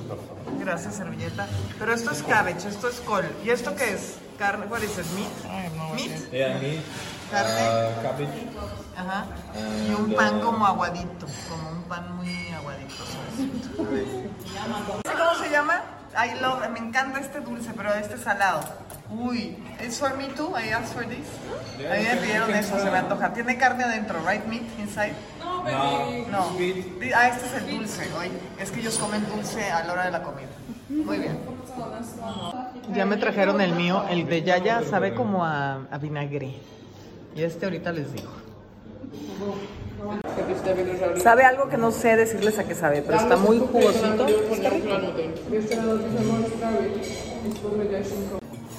Gracias, 0.59 0.95
servilleta. 0.95 1.47
Pero 1.77 1.93
esto 1.93 2.11
es 2.11 2.23
cabbage, 2.23 2.67
esto 2.67 2.87
es 2.87 2.99
col. 3.01 3.25
¿Y 3.43 3.49
esto 3.49 3.75
qué 3.75 3.93
es? 3.93 4.15
Carne, 4.37 4.65
is 4.83 4.97
it? 4.97 5.05
Meat? 5.13 5.95
Meat? 5.95 6.31
Yeah, 6.31 6.59
meat, 6.59 6.81
Carne. 7.29 7.51
uh, 7.51 8.01
cabbage. 8.01 8.47
Ajá. 8.97 9.25
Y 9.87 9.93
un 9.93 10.13
pan 10.15 10.41
como 10.41 10.65
aguadito, 10.65 11.27
como 11.49 11.69
un 11.71 11.83
pan 11.83 12.15
muy 12.15 12.47
aguadito. 12.49 13.03
suavecito. 13.05 13.69
¿Sí 15.03 15.09
¿Cómo 15.17 15.43
se 15.43 15.51
llama? 15.51 15.81
I 16.15 16.39
love, 16.41 16.67
me 16.69 16.79
encanta 16.79 17.19
este 17.19 17.39
dulce, 17.39 17.71
pero 17.75 17.93
este 17.93 18.17
salado. 18.17 18.61
Uy, 19.09 19.57
¿es 19.79 19.99
for 19.99 20.15
me 20.15 20.25
too? 20.29 20.53
I 20.57 20.69
asked 20.69 20.93
for 20.93 21.05
this. 21.05 21.27
A 21.89 21.95
mí 21.97 22.03
me 22.03 22.15
pidieron 22.17 22.49
eso, 22.53 22.77
se 22.79 22.89
me 22.89 22.97
antoja. 22.97 23.33
Tiene 23.33 23.57
carne 23.57 23.83
adentro, 23.83 24.19
right? 24.25 24.45
Meat 24.45 24.63
inside. 24.79 25.13
No, 25.39 25.63
No. 26.31 26.49
sweet. 26.55 26.99
Di- 26.99 27.11
Ah, 27.13 27.27
este 27.29 27.45
es 27.47 27.53
el 27.63 27.77
dulce. 27.77 28.03
Hoy 28.17 28.29
es 28.59 28.71
que 28.71 28.79
ellos 28.79 28.97
comen 28.97 29.25
dulce 29.27 29.69
a 29.71 29.83
la 29.83 29.93
hora 29.93 30.05
de 30.05 30.11
la 30.11 30.23
comida. 30.23 30.47
Muy 30.89 31.17
bien. 31.19 31.39
Ya 32.93 33.05
me 33.05 33.17
trajeron 33.17 33.59
el 33.61 33.73
mío. 33.75 34.05
El 34.09 34.27
de 34.27 34.43
Yaya 34.43 34.81
sabe 34.89 35.13
como 35.13 35.43
a, 35.45 35.85
a 35.91 35.97
vinagre. 35.97 36.55
Y 37.35 37.43
este 37.43 37.65
ahorita 37.65 37.91
les 37.91 38.11
digo. 38.13 38.31
Sabe 41.21 41.43
algo 41.43 41.69
que 41.69 41.77
no 41.77 41.91
sé 41.91 42.15
decirles 42.15 42.57
a 42.59 42.63
qué 42.63 42.75
sabe, 42.75 43.01
pero 43.01 43.17
está 43.17 43.37
muy 43.37 43.59
jugosito. 43.59 44.25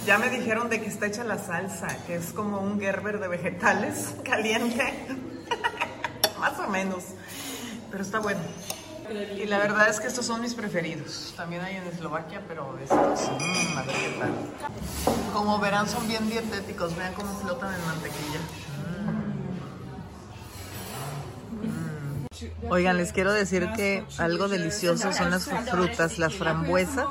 Ya 0.06 0.18
me 0.18 0.30
dijeron 0.30 0.68
de 0.68 0.80
que 0.80 0.88
está 0.88 1.06
hecha 1.06 1.22
la 1.22 1.38
salsa, 1.38 1.88
que 2.06 2.16
es 2.16 2.32
como 2.32 2.60
un 2.60 2.80
Gerber 2.80 3.20
de 3.20 3.28
vegetales 3.28 4.14
caliente. 4.24 4.92
Más 6.40 6.58
o 6.58 6.68
menos. 6.68 7.04
Pero 7.90 8.02
está 8.02 8.18
bueno. 8.18 8.40
Y 9.36 9.46
la 9.46 9.58
verdad 9.58 9.88
es 9.88 10.00
que 10.00 10.06
estos 10.06 10.24
son 10.24 10.40
mis 10.40 10.54
preferidos. 10.54 11.34
También 11.36 11.62
hay 11.62 11.76
en 11.76 11.86
Eslovaquia, 11.86 12.40
pero 12.48 12.76
estos, 12.82 13.30
mmm, 13.30 13.76
ver 13.76 13.86
qué 13.86 14.18
tal. 14.18 14.30
Como 15.32 15.58
verán, 15.58 15.88
son 15.88 16.08
bien 16.08 16.28
dietéticos. 16.30 16.96
Vean 16.96 17.12
cómo 17.14 17.34
flotan 17.40 17.74
en 17.74 17.86
mantequilla. 17.86 18.40
Oigan, 22.68 22.96
les 22.96 23.12
quiero 23.12 23.32
decir 23.32 23.68
que 23.76 24.04
algo 24.18 24.48
delicioso 24.48 25.12
son 25.12 25.30
las 25.30 25.46
frutas, 25.70 26.18
las 26.18 26.34
frambuesas. 26.34 27.06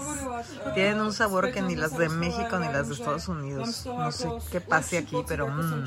Tienen 0.74 1.02
un 1.02 1.14
sabor 1.14 1.52
que 1.52 1.62
ni 1.62 1.76
las 1.76 1.98
de 1.98 2.10
México 2.10 2.60
ni 2.60 2.68
las 2.68 2.88
de 2.88 2.96
Estados 2.96 3.28
Unidos. 3.28 3.86
No 3.86 4.12
sé 4.12 4.28
qué 4.52 4.62
pase 4.62 4.98
aquí, 4.98 5.18
pero 5.28 5.48
mm. 5.48 5.86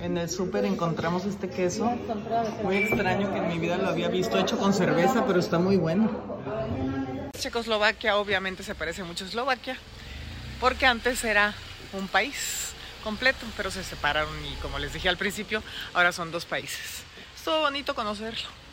En 0.00 0.18
el 0.18 0.30
súper 0.30 0.64
encontramos 0.64 1.24
este 1.24 1.48
queso. 1.48 1.90
Muy 2.62 2.76
extraño 2.78 3.32
que 3.32 3.38
en 3.38 3.48
mi 3.48 3.58
vida 3.58 3.76
lo 3.78 3.88
había 3.88 4.08
visto 4.08 4.38
hecho 4.38 4.58
con 4.58 4.72
cerveza, 4.72 5.24
pero 5.26 5.40
está 5.40 5.58
muy 5.58 5.76
bueno. 5.76 6.10
Checoslovaquia 7.38 8.16
obviamente 8.16 8.62
se 8.62 8.74
parece 8.74 9.02
mucho 9.02 9.24
a 9.24 9.28
Eslovaquia, 9.28 9.76
porque 10.60 10.86
antes 10.86 11.22
era 11.24 11.54
un 11.92 12.08
país 12.08 12.72
completo, 13.02 13.44
pero 13.56 13.70
se 13.70 13.84
separaron 13.84 14.34
y 14.46 14.54
como 14.56 14.78
les 14.78 14.92
dije 14.92 15.08
al 15.08 15.18
principio, 15.18 15.62
ahora 15.92 16.10
son 16.12 16.32
dos 16.32 16.46
países. 16.46 17.02
Estuvo 17.36 17.60
bonito 17.60 17.94
conocerlo. 17.94 18.63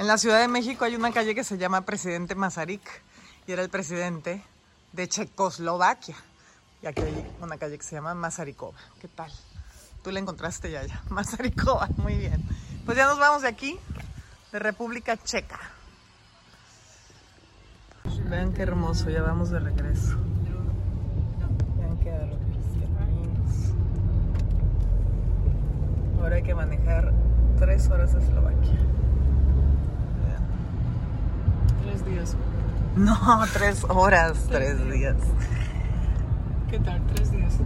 En 0.00 0.06
la 0.06 0.16
Ciudad 0.16 0.40
de 0.40 0.48
México 0.48 0.86
hay 0.86 0.96
una 0.96 1.12
calle 1.12 1.34
que 1.34 1.44
se 1.44 1.58
llama 1.58 1.82
Presidente 1.82 2.34
Masaryk 2.34 2.80
y 3.46 3.52
era 3.52 3.60
el 3.60 3.68
presidente 3.68 4.42
de 4.94 5.06
Checoslovaquia. 5.06 6.16
Y 6.82 6.86
aquí 6.86 7.02
hay 7.02 7.30
una 7.42 7.58
calle 7.58 7.76
que 7.76 7.84
se 7.84 7.96
llama 7.96 8.14
Mazarikova. 8.14 8.78
¿Qué 8.98 9.08
tal? 9.08 9.30
Tú 10.02 10.10
la 10.10 10.18
encontraste 10.18 10.70
ya, 10.70 10.86
ya. 10.86 11.02
Mazarikova, 11.10 11.86
muy 11.98 12.14
bien. 12.14 12.42
Pues 12.86 12.96
ya 12.96 13.04
nos 13.04 13.18
vamos 13.18 13.42
de 13.42 13.48
aquí, 13.48 13.78
de 14.52 14.58
República 14.58 15.18
Checa. 15.18 15.60
Vean 18.30 18.54
qué 18.54 18.62
hermoso, 18.62 19.10
ya 19.10 19.20
vamos 19.20 19.50
de 19.50 19.60
regreso. 19.60 20.16
Vean 21.76 21.98
qué 21.98 22.10
caminos. 22.98 23.74
Ahora 26.22 26.36
hay 26.36 26.42
que 26.42 26.54
manejar 26.54 27.12
tres 27.58 27.90
horas 27.90 28.14
a 28.14 28.18
Eslovaquia. 28.18 28.99
Tres 31.90 32.04
días. 32.04 32.36
No, 32.94 33.18
tres 33.52 33.84
horas, 33.88 34.46
tres 34.48 34.78
días. 34.92 35.16
¿Qué 36.70 36.78
tal? 36.78 37.02
Tres 37.12 37.32
días. 37.32 37.58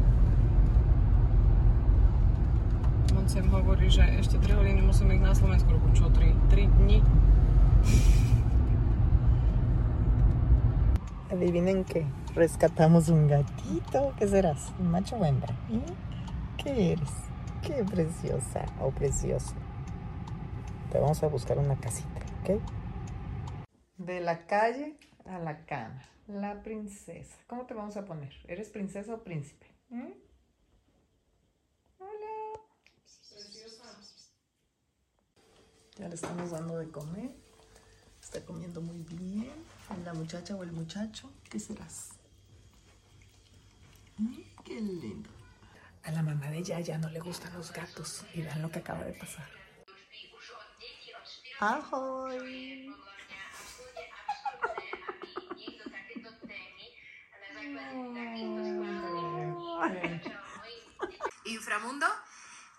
Moncem 3.12 3.52
hovorí, 3.52 3.92
že 3.92 4.00
ešte 4.16 4.40
3 4.40 4.56
hodiny 4.56 4.80
musíme 4.80 5.20
ísť 5.20 5.24
na 5.28 5.36
Slovensku, 5.36 5.68
roku 5.76 5.92
čo, 5.92 6.08
3, 6.08 6.32
3 6.48 6.72
dní? 6.72 7.04
Adivinen 11.28 11.84
qué, 11.84 12.08
rescatamos 12.32 13.12
un 13.12 13.28
gatito. 13.28 14.16
¿Qué 14.16 14.24
serás? 14.24 14.72
¿Un 14.80 14.88
macho 14.88 15.20
o 15.20 15.24
hembra? 15.24 15.52
¿Qué 16.56 16.96
eres? 16.96 17.12
Qué 17.60 17.84
preciosa 17.84 18.64
o 18.80 18.88
precioso. 18.88 19.52
Te 20.88 20.96
vamos 20.96 21.20
a 21.20 21.28
buscar 21.28 21.58
una 21.60 21.76
casita, 21.76 22.24
¿ok? 22.40 22.83
De 24.04 24.20
la 24.20 24.46
calle 24.46 24.98
a 25.24 25.38
la 25.38 25.64
cama. 25.64 26.02
La 26.26 26.62
princesa. 26.62 27.36
¿Cómo 27.46 27.64
te 27.64 27.72
vamos 27.72 27.96
a 27.96 28.04
poner? 28.04 28.32
¿Eres 28.46 28.68
princesa 28.68 29.14
o 29.14 29.24
príncipe? 29.24 29.66
¿Eh? 29.90 30.14
Hola. 31.98 32.60
Ya 35.96 36.08
le 36.08 36.14
estamos 36.14 36.50
dando 36.50 36.76
de 36.78 36.90
comer. 36.90 37.30
Está 38.20 38.44
comiendo 38.44 38.82
muy 38.82 39.02
bien. 39.04 39.52
La 40.04 40.12
muchacha 40.12 40.54
o 40.54 40.62
el 40.62 40.72
muchacho, 40.72 41.30
¿qué 41.48 41.58
serás? 41.58 42.10
Mm, 44.18 44.38
Qué 44.64 44.80
lindo. 44.80 45.30
A 46.02 46.10
la 46.10 46.22
mamá 46.22 46.50
de 46.50 46.62
Yaya 46.62 46.98
no 46.98 47.08
le 47.08 47.20
gustan 47.20 47.54
los 47.54 47.72
gatos. 47.72 48.24
Y 48.34 48.42
vean 48.42 48.60
lo 48.60 48.70
que 48.70 48.80
acaba 48.80 49.04
de 49.04 49.14
pasar. 49.14 49.48
¡Ahoy! 51.60 52.92
inframundo, 61.44 62.06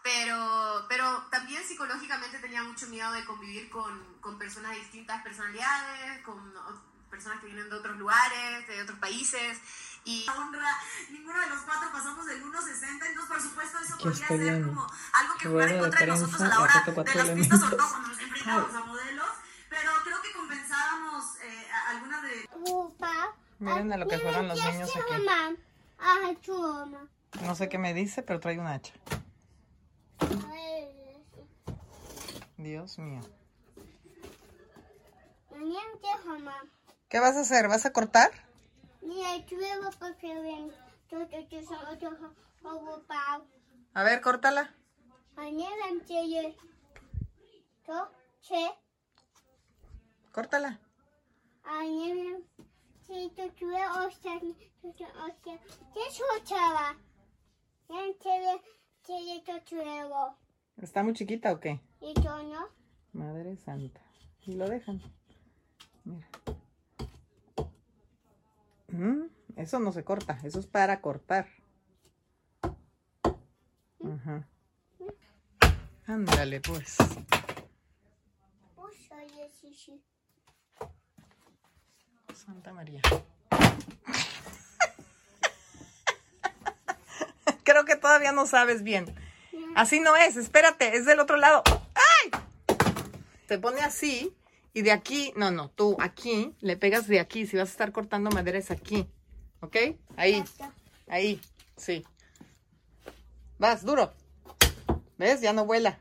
pero, 0.04 0.86
pero 0.90 1.24
también 1.32 1.64
psicológicamente 1.64 2.40
tenía 2.40 2.64
mucho 2.64 2.88
miedo 2.88 3.12
de 3.12 3.26
convivir 3.26 3.70
con, 3.70 4.02
con 4.22 4.38
personas 4.38 4.72
de 4.72 4.78
distintas 4.78 5.22
personalidades, 5.24 6.22
con 6.24 6.56
o- 6.58 6.96
personas 7.10 7.40
que 7.40 7.46
vienen 7.48 7.70
de 7.70 7.76
otros 7.76 7.98
lugares, 7.98 8.68
de 8.68 8.82
otros 8.82 9.00
países. 9.00 9.60
Y 10.04 10.26
honra, 10.30 10.70
ninguno 11.10 11.40
de 11.40 11.48
los 11.48 11.62
cuatro 11.62 11.90
pasamos 11.92 12.26
del 12.28 12.44
1.60, 12.44 13.08
entonces 13.08 13.26
por 13.28 13.42
supuesto 13.42 13.80
eso 13.80 13.98
podría 13.98 14.28
ser 14.28 14.64
como 14.66 14.88
algo 15.14 15.34
que 15.40 15.48
jugara 15.48 15.72
en 15.72 15.78
de 15.78 15.82
contra 15.82 16.00
de 16.02 16.08
nosotros 16.08 16.42
a 16.42 16.48
la 16.48 16.60
hora 16.60 16.84
de 16.86 16.96
las 16.96 17.30
pistas, 17.30 17.62
elementos. 17.62 17.70
todo 17.78 17.90
cuando 17.90 18.08
nos 18.10 18.20
enfrentábamos 18.20 18.76
a 18.76 18.84
modelos, 18.86 19.30
pero 19.70 19.92
creo 20.04 20.22
que 20.22 20.32
compensábamos 20.34 21.38
eh, 21.42 21.68
a- 21.72 21.90
algunas 21.92 22.22
de 22.22 22.50
Miren 23.66 23.92
a 23.94 23.98
lo 23.98 24.08
que 24.08 24.20
juegan 24.20 24.48
los 24.48 24.64
niños 24.64 24.90
aquí. 24.96 25.14
No 27.44 27.56
sé 27.56 27.68
qué 27.68 27.80
me 27.80 27.96
dice, 27.96 28.22
pero 28.22 28.40
trae 28.40 28.60
un 28.60 28.68
hacha. 28.68 28.94
Dios 32.58 33.00
mío. 33.00 33.22
¿Qué 37.10 37.20
vas 37.20 37.36
a 37.36 37.42
hacer? 37.42 37.68
¿Vas 37.68 37.86
a 37.88 37.92
cortar? 37.92 38.32
A 43.96 44.04
ver, 44.04 44.22
córtala. 44.22 44.74
Córtala. 50.32 50.80
A 53.10 53.14
nie 53.14 53.20
wiem, 53.20 53.30
czy 53.30 53.36
to 53.36 53.56
czuję 53.60 53.90
ostatnio, 53.90 54.54
to 54.82 54.94
to 54.98 55.06
ostatnio. 55.06 55.76
Gdzie 55.92 56.12
słyszała? 56.12 56.96
Ja 57.90 58.14
ciebie, 58.24 58.60
ciebie 59.08 59.62
czuło. 59.66 60.36
¿Está 60.78 61.04
muy 61.04 61.14
chiquita 61.14 61.52
o 61.52 61.58
qué? 61.58 61.80
I 62.02 62.14
to 62.14 62.44
no? 62.44 62.70
Madre 63.14 63.56
santa. 63.58 64.00
Y 64.48 64.56
lo 64.56 64.68
dejan. 64.68 65.00
Mira. 66.06 66.28
Mm, 68.90 69.30
eso 69.56 69.80
no 69.80 69.92
se 69.92 70.04
corta, 70.04 70.38
eso 70.44 70.60
es 70.60 70.68
para 70.68 71.02
cortar. 71.02 71.48
Ajá. 74.04 74.48
Ándale, 76.08 76.60
pues. 76.62 76.98
Puszcza 78.76 79.22
jest 79.22 79.80
się. 79.80 80.15
Santa 82.36 82.74
María. 82.74 83.02
Creo 87.64 87.86
que 87.86 87.96
todavía 87.96 88.32
no 88.32 88.46
sabes 88.46 88.84
bien. 88.84 89.06
Así 89.76 90.00
no 90.00 90.16
es, 90.16 90.38
espérate, 90.38 90.96
es 90.96 91.06
del 91.06 91.20
otro 91.20 91.38
lado. 91.38 91.64
¡Ay! 91.96 92.32
Se 93.48 93.58
pone 93.58 93.82
así 93.82 94.36
y 94.74 94.82
de 94.82 94.92
aquí, 94.92 95.34
no, 95.36 95.52
no, 95.52 95.70
tú 95.70 95.98
aquí, 96.00 96.56
le 96.60 96.78
pegas 96.78 97.08
de 97.08 97.20
aquí. 97.20 97.48
Si 97.48 97.58
vas 97.58 97.70
a 97.70 97.72
estar 97.72 97.92
cortando 97.92 98.30
madera 98.30 98.58
es 98.58 98.72
aquí. 98.72 99.08
¿Ok? 99.62 99.76
Ahí, 100.18 100.44
ahí, 101.08 101.42
sí. 101.78 102.06
Vas, 103.58 103.84
duro. 103.84 104.14
¿Ves? 105.18 105.42
Ya 105.42 105.54
no 105.54 105.66
vuela. 105.66 105.98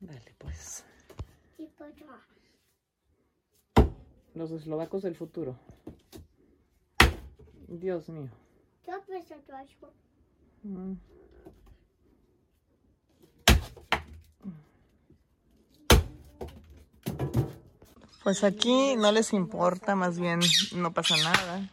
Dale, 0.00 0.34
pues. 0.38 0.84
I 1.58 1.66
podła. 1.66 2.20
Los 4.36 4.50
eslovacos 4.50 5.02
del 5.02 5.16
futuro. 5.16 5.56
Dios 7.68 8.10
mío. 8.10 8.28
Mm. 10.62 10.92
Pues 18.22 18.44
aquí 18.44 18.94
no 18.96 19.10
les 19.10 19.32
importa, 19.32 19.94
más 19.94 20.20
bien 20.20 20.40
no 20.74 20.92
pasa 20.92 21.16
nada. 21.16 21.70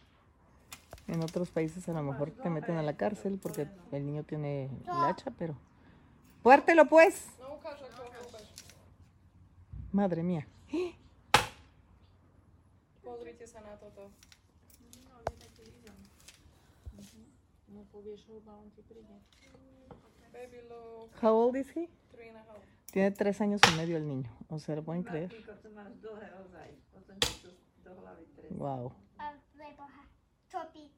En 1.06 1.22
otros 1.22 1.50
países 1.50 1.86
a 1.90 1.92
lo 1.92 2.02
mejor 2.02 2.30
te 2.30 2.48
meten 2.48 2.78
a 2.78 2.82
la 2.82 2.96
cárcel 2.96 3.38
porque 3.42 3.68
el 3.92 4.06
niño 4.06 4.22
tiene 4.22 4.64
el 4.64 5.04
hacha, 5.04 5.30
pero... 5.32 5.54
¡Puértelo 6.42 6.86
pues! 6.88 7.26
Madre 9.92 10.22
mía. 10.22 10.48
Pozrite 13.04 13.44
sa 13.46 13.60
na 13.60 13.76
toto. 13.76 14.08
Baby 20.32 20.60
look, 20.68 21.10
How 21.20 21.32
old 21.32 21.56
is 21.56 21.68
he? 21.70 21.88
three 22.10 22.28
and 22.28 22.36
a 22.36 22.40
half. 22.40 22.62
Tiene 22.92 23.10
tres 23.10 23.40
años 23.40 23.60
y 23.72 23.76
medio 23.76 23.96
el 23.96 24.06
niño. 24.06 24.30
O 24.48 24.58
sea, 24.58 24.76
¿lo 24.76 24.82
pueden 24.82 25.02
creer? 25.02 25.30
Wow. 28.50 28.92
A 29.18 29.32
wybocha. 29.54 30.02
Topi. 30.50 30.90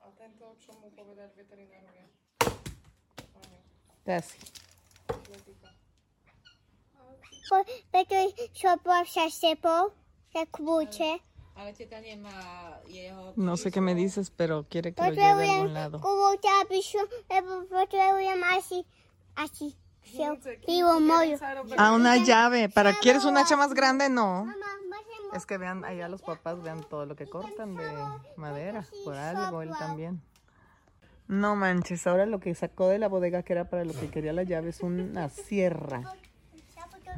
A 0.00 0.10
tento, 0.16 0.56
čo 0.62 0.72
mu 0.78 0.90
povedať 0.94 1.34
veterinárovi? 1.34 2.06
Casi. 4.06 4.38
Ale 11.56 11.72
teta 11.74 12.00
nemá 12.00 12.80
jeho... 12.88 13.34
No 13.36 13.56
sé 13.56 13.70
qué 13.70 13.80
me 13.80 13.94
dices, 13.94 14.30
pero 14.30 14.64
quiere 14.68 14.94
que 14.94 15.02
lo 15.02 15.10
lleve 15.10 15.50
a 15.50 15.54
algún 15.56 15.74
lado. 15.74 16.00
aby. 16.60 16.80
Potrebujem 17.68 18.44
asi... 18.44 18.86
Asi. 19.36 19.76
Ah, 21.76 21.92
una 21.92 22.16
llave. 22.16 22.68
¿Para 22.68 22.94
quieres 22.94 23.24
un 23.24 23.36
hacha 23.36 23.56
más 23.56 23.74
grande? 23.74 24.08
No. 24.08 24.46
A 25.32 25.36
Es 25.36 25.46
que 25.46 25.58
vean, 25.58 25.84
allá 25.84 26.08
los 26.08 26.22
papás 26.22 26.62
vean 26.62 26.82
todo 26.82 27.06
lo 27.06 27.14
que 27.14 27.26
cortan 27.28 27.76
de 27.76 27.88
madera. 28.36 28.86
Por 29.04 29.14
algo, 29.14 29.62
él 29.62 29.70
también. 29.78 30.20
No 31.28 31.54
manches, 31.54 32.06
ahora 32.08 32.26
lo 32.26 32.40
que 32.40 32.54
sacó 32.56 32.88
de 32.88 32.98
la 32.98 33.06
bodega 33.06 33.44
que 33.44 33.52
era 33.52 33.70
para 33.70 33.84
lo 33.84 33.92
que 33.92 34.10
quería 34.10 34.32
la 34.32 34.42
llave 34.42 34.70
es 34.70 34.80
una 34.80 35.28
sierra. 35.28 36.02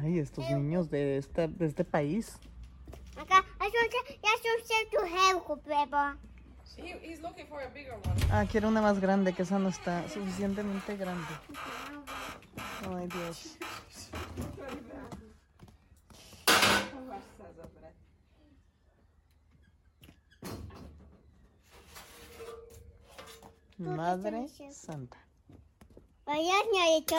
Ay, 0.01 0.19
estos 0.19 0.49
niños 0.49 0.89
de, 0.89 1.17
esta, 1.17 1.47
de 1.47 1.65
este 1.65 1.83
país. 1.83 2.37
Acá, 3.15 3.45
eso 3.59 3.75
es 4.07 4.19
ya 4.21 4.29
es 4.33 4.89
tu 4.89 4.99
jefe, 5.05 5.69
beba. 5.69 6.17
He, 6.77 6.97
he's 7.03 7.21
looking 7.21 7.45
for 7.47 7.61
a 7.61 7.69
bigger 7.69 7.93
one. 7.93 8.15
Ah, 8.31 8.45
quiero 8.49 8.67
una 8.67 8.81
más 8.81 8.99
grande, 8.99 9.33
que 9.33 9.43
esa 9.43 9.59
no 9.59 9.69
está 9.69 10.07
suficientemente 10.09 10.97
grande. 10.97 11.27
Ay, 12.89 13.07
Dios. 13.07 13.57
Madre 23.77 24.47
Santa. 24.71 25.17
Vayas, 26.25 26.63
ñorito. 26.73 27.15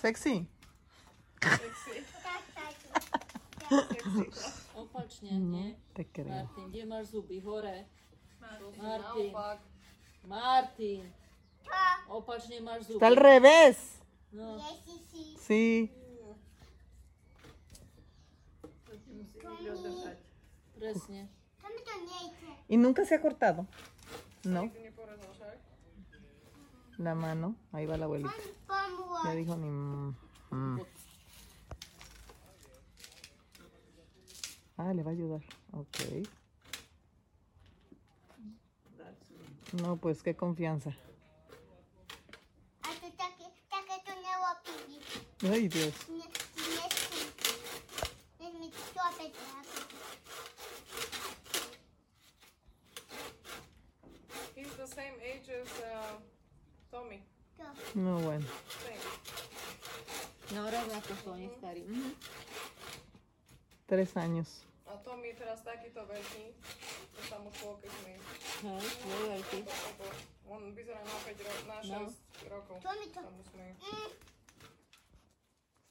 Sexy. 0.00 0.46
Opacznie, 4.74 5.38
nie? 5.38 5.74
Te 5.94 6.04
creo. 6.04 6.28
Martin, 6.28 6.70
gdzie 6.70 6.86
masz 6.86 7.06
zuby? 7.06 7.40
Hore. 7.40 7.84
Martin. 8.78 9.32
Martin. 10.24 11.12
Opacznie 12.08 12.60
masz 12.60 12.82
zuby. 12.82 12.94
Está 12.94 13.06
al 13.06 13.16
revés. 13.16 13.76
No. 14.32 14.58
Sí. 15.46 15.90
Presnie. 20.78 21.28
¿Y 22.68 22.76
nunca 22.76 23.04
se 23.04 23.14
ha 23.14 23.20
cortado? 23.20 23.66
No. 24.44 24.70
La 27.00 27.14
mano. 27.14 27.56
Ahí 27.72 27.86
va 27.86 27.96
la 27.96 28.04
abuelita. 28.04 28.34
Ya 29.24 29.32
dijo 29.32 29.56
ni... 29.56 29.70
mm. 29.70 30.80
Ah, 34.76 34.92
le 34.92 35.02
va 35.02 35.10
a 35.10 35.14
ayudar. 35.14 35.40
Ok. 35.72 35.98
No, 39.82 39.96
pues 39.96 40.22
qué 40.22 40.36
confianza. 40.36 40.94
Ay, 45.42 45.68
Dios. 45.68 45.94
He's 54.54 54.74
the 54.76 54.86
same 54.86 55.14
age 55.24 55.48
as 55.48 55.68
uh, 55.80 56.20
Tommy. 56.90 57.22
No, 57.94 58.18
bueno. 58.20 58.46
Same. 58.82 58.98
No, 60.54 60.66
rovnako 60.66 61.12
sú 61.22 61.26
oni 61.30 61.48
starí. 61.58 61.82
Mhm. 61.86 62.14
Tres 63.86 64.16
años. 64.16 64.66
A 64.86 64.98
Tommy 65.06 65.34
teraz 65.34 65.62
takýto 65.62 66.02
veľký. 66.02 66.44
To 67.14 67.20
sa 67.26 67.36
mu 67.38 67.50
šlo, 67.54 67.78
keď 67.78 67.92
mi... 68.02 68.14
Hej, 68.66 68.82
je 68.82 69.16
veľký. 69.30 69.58
Lebo 69.62 70.04
on 70.50 70.62
vyzerá 70.74 70.98
na 71.02 71.16
5 71.22 71.46
rokov, 71.46 71.64
na 71.66 71.78
6 71.82 71.90
No. 71.90 72.00
rokov. 72.50 72.76
To 72.82 72.90
mi 72.98 73.06
to. 73.14 73.20
Sa 73.22 73.30
mu 73.30 73.42
smeje. 73.54 73.72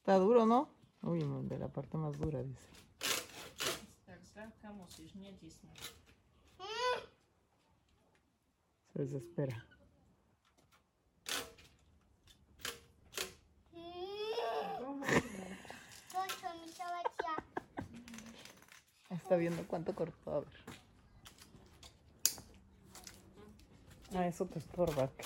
Está 0.04 0.20
duro, 0.20 0.44
¿no? 0.44 0.68
Uy, 1.04 1.24
no, 1.24 1.44
de 1.44 1.56
la 1.60 1.68
parte 1.72 1.96
más 1.96 2.16
dura, 2.20 2.44
dice. 2.44 2.68
Netisnúť. 5.20 5.80
Se 8.90 8.98
desespera. 9.04 9.56
To, 16.12 16.20
co 16.42 16.50
mi 16.60 16.68
załatwia. 16.74 17.36
Está 19.30 19.38
viendo 19.38 19.64
cuánto 19.68 19.94
cortó. 19.94 20.32
A 20.32 20.40
ver. 20.40 20.48
Ah, 24.16 24.26
eso 24.26 24.48
te 24.48 24.58
estorba. 24.58 25.04
ok. 25.04 25.24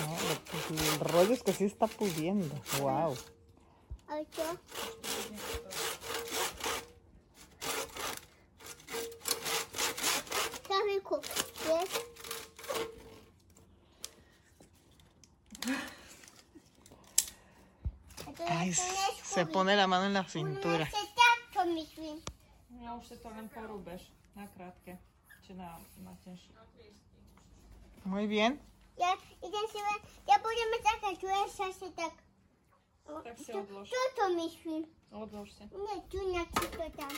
No, 0.00 0.94
el 0.94 1.00
rollo 1.00 1.34
es 1.34 1.42
que 1.42 1.52
sí 1.52 1.64
está 1.64 1.86
pudiendo. 1.86 2.54
Wow. 2.80 3.14
Se 18.74 19.46
pone 19.46 19.76
la 19.76 19.86
mano 19.86 20.06
en 20.06 20.12
la 20.12 20.24
cintura. 20.24 20.86
się 23.02 23.16
to. 23.16 23.30
Na 23.30 23.36
na, 25.54 25.78
na. 26.04 26.16
Muy 28.04 28.28
bien. 28.28 28.58
Ja 28.98 29.12
idę 29.48 29.58
sobie, 29.72 29.94
ja 30.28 30.34
będziemy 30.38 30.76
takie, 30.84 31.16
czujesz 31.16 31.56
się 31.56 31.72
tak. 31.92 32.12
O, 33.06 33.20
Tak 33.20 33.38
się 33.38 33.52
to- 33.52 33.60
odłoż. 33.60 33.90
To 33.90 34.22
to 34.22 34.28
myśli. 34.34 34.86
Odlož 35.12 35.50
si. 35.52 35.62
Nie, 35.62 36.02
tu 36.10 36.32
na 36.32 36.44
tam. 36.90 37.08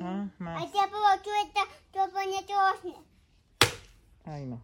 Ah, 0.00 0.26
A 0.58 0.66
było 0.88 1.08
to, 1.54 1.60
to 1.92 2.08
nie 2.26 2.42
Ay, 4.26 4.44
no. 4.44 4.60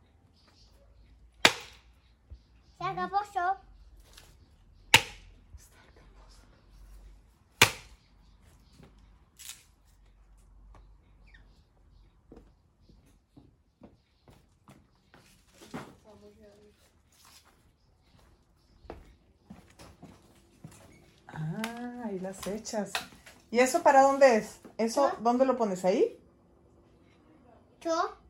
Ah, 21.28 22.02
ahí 22.06 22.18
las 22.18 22.46
echas. 22.46 22.92
¿Y 23.50 23.60
eso 23.60 23.82
para 23.82 24.02
dónde 24.02 24.36
es? 24.36 24.60
¿Eso 24.76 25.12
dónde 25.20 25.44
lo 25.44 25.56
pones 25.56 25.84
ahí? 25.84 26.18
To? 27.80 28.21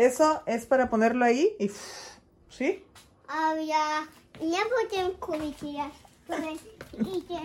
Eso 0.00 0.42
es 0.46 0.64
para 0.64 0.88
ponerlo 0.88 1.26
ahí 1.26 1.54
y... 1.58 1.70
¿Sí? 2.48 2.82
A 3.28 3.54
ja 3.54 4.06
nie 4.40 4.64
będę 4.64 5.18
kupić 5.18 5.60
ja. 5.74 5.90
Powiem, 6.26 6.58
Idę. 6.98 7.40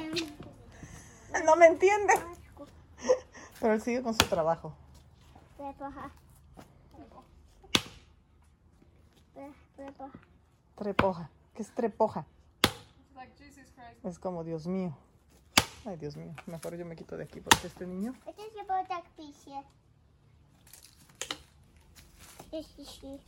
No 1.46 1.56
me 1.58 1.68
entiende. 1.68 2.14
Pero 3.60 3.74
él 3.74 3.82
sigue 3.82 4.02
con 4.02 4.14
su 4.14 4.26
trabajo. 4.30 4.74
Prepocha. 5.58 6.12
Pre- 9.34 9.54
Prepocha. 9.76 10.20
Trepoja. 10.76 11.30
¿Qué 11.56 11.62
es 11.62 11.72
trepoja? 11.76 12.26
Es 14.04 14.18
como, 14.18 14.46
Dios 14.46 14.66
mío. 14.66 14.96
Ay, 15.86 15.98
Dios 15.98 16.16
mío. 16.16 16.34
Mejor 16.46 16.78
yo 16.78 16.86
me 16.86 16.96
quito 16.96 17.18
de 17.18 17.26
aquí 17.26 17.42
porque 17.42 17.68
este 17.68 17.86
niño... 17.86 18.14
Hihihi. 22.56 23.20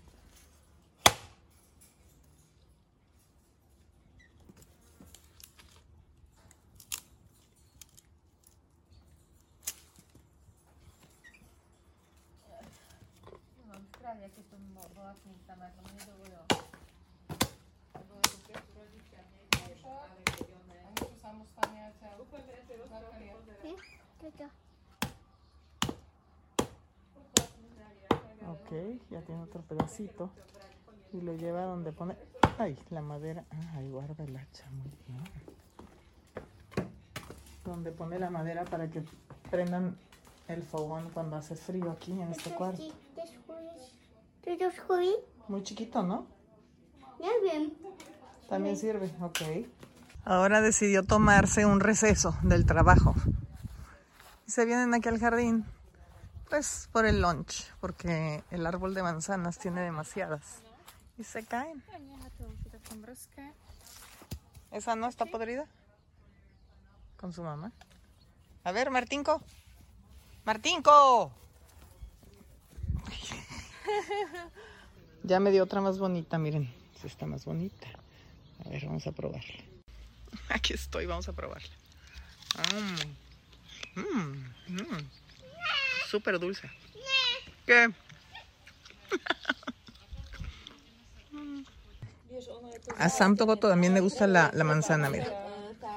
správne, 13.92 14.24
aké 14.32 14.40
to 14.48 14.56
vlastne 14.96 15.36
tam 15.44 15.60
aj 15.60 15.72
tomu 15.76 15.92
nedovolilo. 16.00 16.44
Lebo 18.00 18.14
je 18.24 18.32
to 18.32 18.38
keď 18.48 18.64
rodičia 18.80 19.22
nejde, 19.28 19.76
ale 19.84 20.20
keď 20.24 20.48
on 20.56 20.64
ne. 20.72 20.80
A 20.80 20.88
niečo 20.96 21.18
samostatne 21.20 21.80
aj 21.84 21.94
celé. 22.00 22.16
Úplne 22.16 22.44
preto 22.48 22.70
je 22.72 22.78
rozprávne 22.80 23.28
pozerať. 23.36 23.64
Hm? 23.68 23.80
Toto. 24.24 24.67
Ok, 28.48 28.72
ya 29.10 29.22
tiene 29.22 29.44
otro 29.44 29.62
pedacito. 29.62 30.32
Y 31.14 31.22
lo 31.22 31.34
lleva 31.36 31.64
donde 31.64 31.92
pone. 31.92 32.16
Ay, 32.58 32.78
la 32.90 33.02
madera. 33.02 33.46
Ah, 33.52 33.78
ahí 33.78 33.90
guarda 33.90 34.24
el 34.24 34.36
hacha. 34.36 34.70
Muy 34.72 34.92
bien. 35.08 35.24
Donde 37.64 37.92
pone 37.92 38.20
la 38.20 38.30
madera 38.30 38.64
para 38.66 38.90
que 38.90 39.04
prendan 39.50 39.98
el 40.48 40.64
fogón 40.64 41.10
cuando 41.14 41.36
hace 41.36 41.56
frío 41.56 41.92
aquí 41.92 42.14
en 42.14 42.32
este 42.32 42.52
cuarto. 42.52 42.84
Muy 45.48 45.64
chiquito, 45.64 46.04
¿no? 46.04 46.28
Wiem. 47.20 47.72
También 48.50 48.78
sirve, 48.78 49.14
ok. 49.22 49.68
Ahora 50.24 50.62
decidió 50.62 51.04
tomarse 51.04 51.66
un 51.66 51.80
receso 51.80 52.38
del 52.44 52.66
trabajo. 52.66 53.14
Y 54.46 54.52
se 54.52 54.66
vienen 54.66 54.94
aquí 54.94 55.10
al 55.10 55.20
jardín, 55.20 55.66
pues 56.50 56.90
por 56.92 57.06
el 57.06 57.22
lunch, 57.22 57.66
porque 57.80 58.44
el 58.52 58.66
árbol 58.66 58.94
de 58.94 59.04
manzanas 59.04 59.58
tiene 59.58 59.82
demasiadas. 59.82 60.62
Y 61.18 61.24
se 61.24 61.44
caen. 61.44 61.84
¿Esa 64.72 64.96
no 64.96 65.08
está 65.08 65.26
podrida? 65.26 65.66
Con 67.20 67.34
su 67.34 67.44
mamá. 67.44 67.72
A 68.64 68.72
ver, 68.72 68.92
Martinco. 68.92 69.42
Martinco. 70.46 71.32
Ya 75.24 75.42
me 75.42 75.52
dio 75.52 75.64
otra 75.64 75.82
más 75.82 76.00
bonita, 76.00 76.38
miren. 76.38 76.74
Esta 76.96 77.08
está 77.08 77.26
más 77.26 77.44
bonita. 77.44 77.86
A 78.66 78.70
ver, 78.70 78.86
vamos 78.86 79.06
a 79.08 79.12
probarla. 79.12 79.56
Aquí 80.50 80.74
estoy, 80.74 81.06
vamos 81.06 81.28
a 81.28 81.34
probarla. 81.34 81.76
Mm. 82.74 84.00
Mm, 84.00 84.54
mm. 84.70 85.27
Súper 86.10 86.40
dulce. 86.40 86.70
¿Qué? 87.66 87.90
A 92.98 93.10
Sam 93.10 93.36
Togoto 93.36 93.68
también 93.68 93.94
le 93.94 94.00
gusta 94.00 94.28
la, 94.28 94.52
la 94.54 94.64
manzana, 94.64 95.10
mira. 95.10 95.28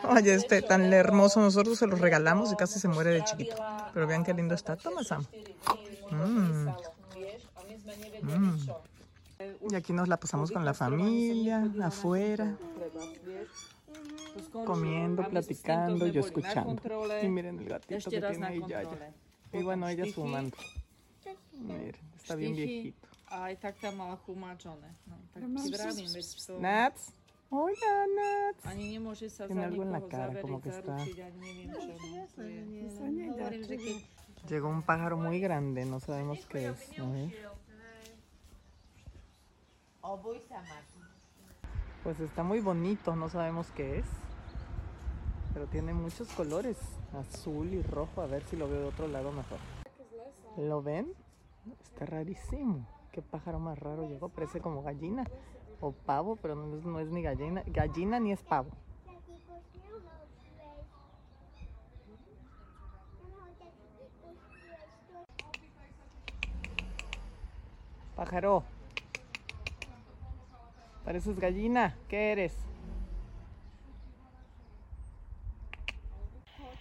Oye, 0.08 0.34
este 0.34 0.62
tan 0.62 0.92
hermoso, 0.92 1.40
nosotros 1.40 1.78
se 1.78 1.86
lo 1.86 1.96
regalamos 1.96 2.52
y 2.52 2.56
casi 2.56 2.80
se 2.80 2.88
muere 2.88 3.10
de 3.10 3.24
chiquito. 3.24 3.54
Pero 3.94 4.06
vean 4.06 4.24
qué 4.24 4.34
lindo 4.34 4.54
está. 4.54 4.76
Toma, 4.76 5.04
Sam. 5.04 5.24
Mm. 6.10 6.68
Mm. 8.22 8.68
Y 9.70 9.74
aquí 9.74 9.92
nos 9.92 10.08
la 10.08 10.16
pasamos 10.18 10.50
con 10.50 10.64
la 10.64 10.74
familia, 10.74 11.70
afuera, 11.82 12.56
comiendo, 14.64 15.28
platicando, 15.28 16.06
yo 16.06 16.20
escuchando. 16.20 16.80
Y 17.22 17.28
miren 17.28 17.58
el 17.60 17.68
gatito 17.68 18.10
que 18.10 18.20
tiene 18.20 18.46
ahí 18.46 18.60
Yaya. 18.66 19.12
Y 19.52 19.62
bueno, 19.62 19.88
ella 19.88 20.06
fumando. 20.14 20.56
Miren, 21.52 21.96
está 22.16 22.34
bien 22.34 22.54
viejito. 22.54 23.08
Aj 23.30 23.54
tak 23.58 23.78
tam. 23.78 23.98
No, 23.98 24.16
tak 25.32 25.42
to... 26.46 26.58
Nats. 26.60 27.12
Hola, 27.50 27.94
Nats. 28.14 28.62
Ani 28.62 28.94
nemôže 28.94 29.26
sa 29.26 29.50
Tiene 29.50 29.66
za 29.66 29.66
algo 29.66 29.82
en 29.82 29.90
la 29.90 29.98
nikoho 29.98 30.10
cara, 30.10 30.30
zaveriť, 30.30 30.42
como 30.46 30.58
que 30.62 30.70
está- 30.70 30.98
zaručiť, 31.02 31.18
ani 31.18 31.38
neviem 31.42 31.70
čo. 31.74 31.92
No, 31.98 32.22
to 32.30 32.40
je... 32.46 32.60
Hovorím, 33.34 33.62
že 33.66 33.76
keď 33.76 33.96
Llegó 34.48 34.68
un 34.68 34.82
pájaro 34.82 35.16
muy 35.16 35.38
grande, 35.38 35.84
no 35.84 36.00
sabemos 36.00 36.46
qué 36.46 36.70
es. 36.70 36.90
Pues 42.02 42.20
está 42.20 42.42
muy 42.42 42.60
bonito, 42.60 43.14
no 43.16 43.28
sabemos 43.28 43.70
qué 43.76 43.98
es. 43.98 44.06
Pero 45.52 45.66
tiene 45.66 45.92
muchos 45.92 46.28
colores, 46.32 46.78
azul 47.18 47.72
y 47.72 47.82
rojo. 47.82 48.22
A 48.22 48.26
ver 48.26 48.42
si 48.44 48.56
lo 48.56 48.68
veo 48.68 48.80
de 48.80 48.86
otro 48.86 49.08
lado 49.08 49.32
mejor. 49.32 49.58
¿Lo 50.56 50.82
ven? 50.82 51.12
Está 51.82 52.06
rarísimo. 52.06 52.86
Qué 53.12 53.22
pájaro 53.22 53.58
más 53.58 53.78
raro 53.78 54.08
llegó. 54.08 54.28
Parece 54.28 54.60
como 54.60 54.82
gallina 54.82 55.24
o 55.80 55.92
pavo, 55.92 56.36
pero 56.36 56.54
no 56.54 57.00
es, 57.00 57.10
ni 57.10 57.22
gallina, 57.22 57.62
gallina 57.66 58.20
ni 58.20 58.32
es 58.32 58.42
pavo. 58.42 58.70
Pájaro. 68.14 68.64
Pareces 71.04 71.40
gallina. 71.40 71.96
¿Qué 72.08 72.32
eres? 72.32 72.69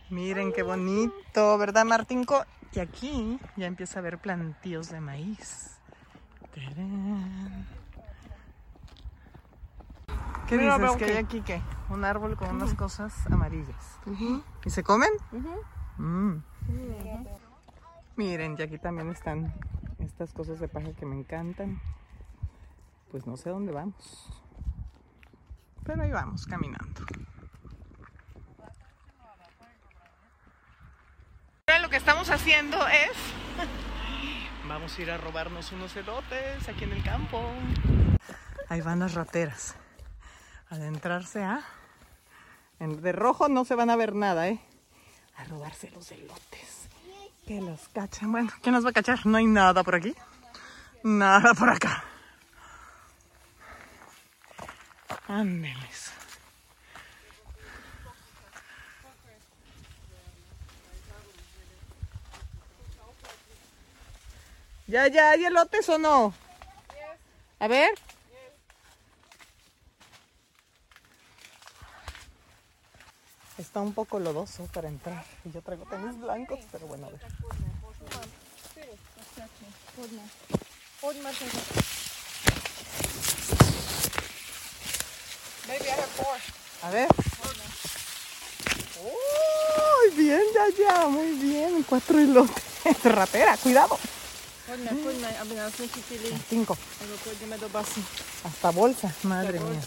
Miren 0.10 0.52
qué 0.54 0.64
bonito, 0.64 1.58
¿verdad, 1.58 1.86
Martinco? 1.86 2.44
Y 2.74 2.80
aquí 2.80 3.40
ya 3.56 3.68
empieza 3.68 4.00
a 4.00 4.02
haber 4.02 4.18
plantíos 4.20 4.90
de 4.90 5.00
maíz. 5.02 5.78
Tarán. 6.54 7.68
¿Qué 10.48 10.58
Mira, 10.58 10.78
dices? 10.78 10.82
veo 10.82 10.98
¿Que 10.98 11.06
que- 11.06 11.12
hay 11.12 11.18
aquí 11.18 11.42
qué? 11.42 11.62
Un 11.90 12.04
árbol 12.06 12.36
con 12.38 12.50
unas 12.56 12.74
cosas 12.74 13.14
amarillas. 13.28 14.00
¿Y 14.66 14.70
se 14.70 14.84
comen? 14.84 15.10
Mm. 15.98 16.38
Miren, 18.16 18.56
y 18.58 18.62
aquí 18.62 18.78
también 18.80 19.10
están 19.10 19.54
estas 20.00 20.34
cosas 20.34 20.60
de 20.60 20.68
paja 20.68 20.92
que 20.94 21.06
me 21.06 21.16
encantan. 21.16 21.80
Pues 23.12 23.26
no 23.28 23.38
sé 23.38 23.50
dónde 23.50 23.72
vamos. 23.72 24.32
Pero 25.84 26.02
ahí 26.04 26.12
vamos, 26.12 26.46
caminando. 26.46 27.02
Ahora 31.68 31.80
lo 31.82 31.90
que 31.90 31.96
estamos 32.22 32.42
haciendo 32.42 32.86
es... 32.88 33.12
Vamos 34.68 34.98
a 34.98 35.02
ir 35.02 35.10
a 35.10 35.18
robarnos 35.18 35.72
unos 35.72 35.96
elotes 35.96 36.68
aquí 36.68 36.84
en 36.84 36.92
el 36.92 37.02
campo. 37.04 37.42
Ahí 38.68 38.82
van 38.82 39.00
las 39.00 39.14
rateras. 39.14 39.76
Adentrarse 40.70 41.44
a... 41.44 41.62
en- 42.80 43.02
De 43.02 43.14
rojo 43.14 43.48
no 43.48 43.64
se 43.64 43.76
van 43.76 43.90
a 43.90 43.96
ver 43.96 44.14
nada, 44.16 44.50
¿eh? 44.50 44.60
A 45.38 45.46
robarse 45.46 45.90
los 45.92 46.12
elotes. 46.12 46.90
Que 47.48 47.62
los 47.62 47.88
cachan. 47.94 48.32
Bueno, 48.34 48.52
¿quién 48.62 48.76
nos 48.76 48.86
va 48.86 48.90
a 48.90 48.94
cachar? 48.94 49.26
No 49.26 49.38
hay 49.38 49.46
nada 49.46 49.82
por 49.84 49.96
aquí. 49.96 50.14
Nada 51.04 51.54
por 51.54 51.70
acá. 51.70 52.04
Ándeles. 55.28 56.12
¿Ya, 64.90 65.08
ya 65.08 65.30
hay 65.30 65.46
elotes 65.46 65.88
o 65.90 66.00
no? 66.00 66.34
A 67.60 67.68
ver. 67.68 67.92
Está 73.60 73.82
un 73.82 73.94
poco 73.94 74.18
lodoso 74.18 74.66
para 74.74 74.88
entrar. 74.88 75.24
Y 75.46 75.52
yo 75.52 75.62
traigo 75.62 75.86
tenis 75.86 76.20
blancos, 76.20 76.60
pero 76.72 76.88
bueno, 76.88 77.06
a 77.06 77.10
ver. 77.12 77.22
A 86.82 86.90
ver. 86.90 87.08
¡Uy! 89.04 90.16
Bien, 90.16 90.42
ya, 90.56 90.84
ya, 90.84 91.08
muy 91.08 91.34
bien. 91.34 91.84
Cuatro 91.84 92.18
elotes. 92.18 92.64
Ratera, 93.04 93.56
cuidado. 93.58 94.00
Aby 94.72 95.56
Cinco. 96.48 96.78
do 97.60 97.70
basy. 97.70 98.04
Hasta 98.44 98.72
bolsa, 98.72 99.14
madre 99.24 99.60
mía. 99.60 99.82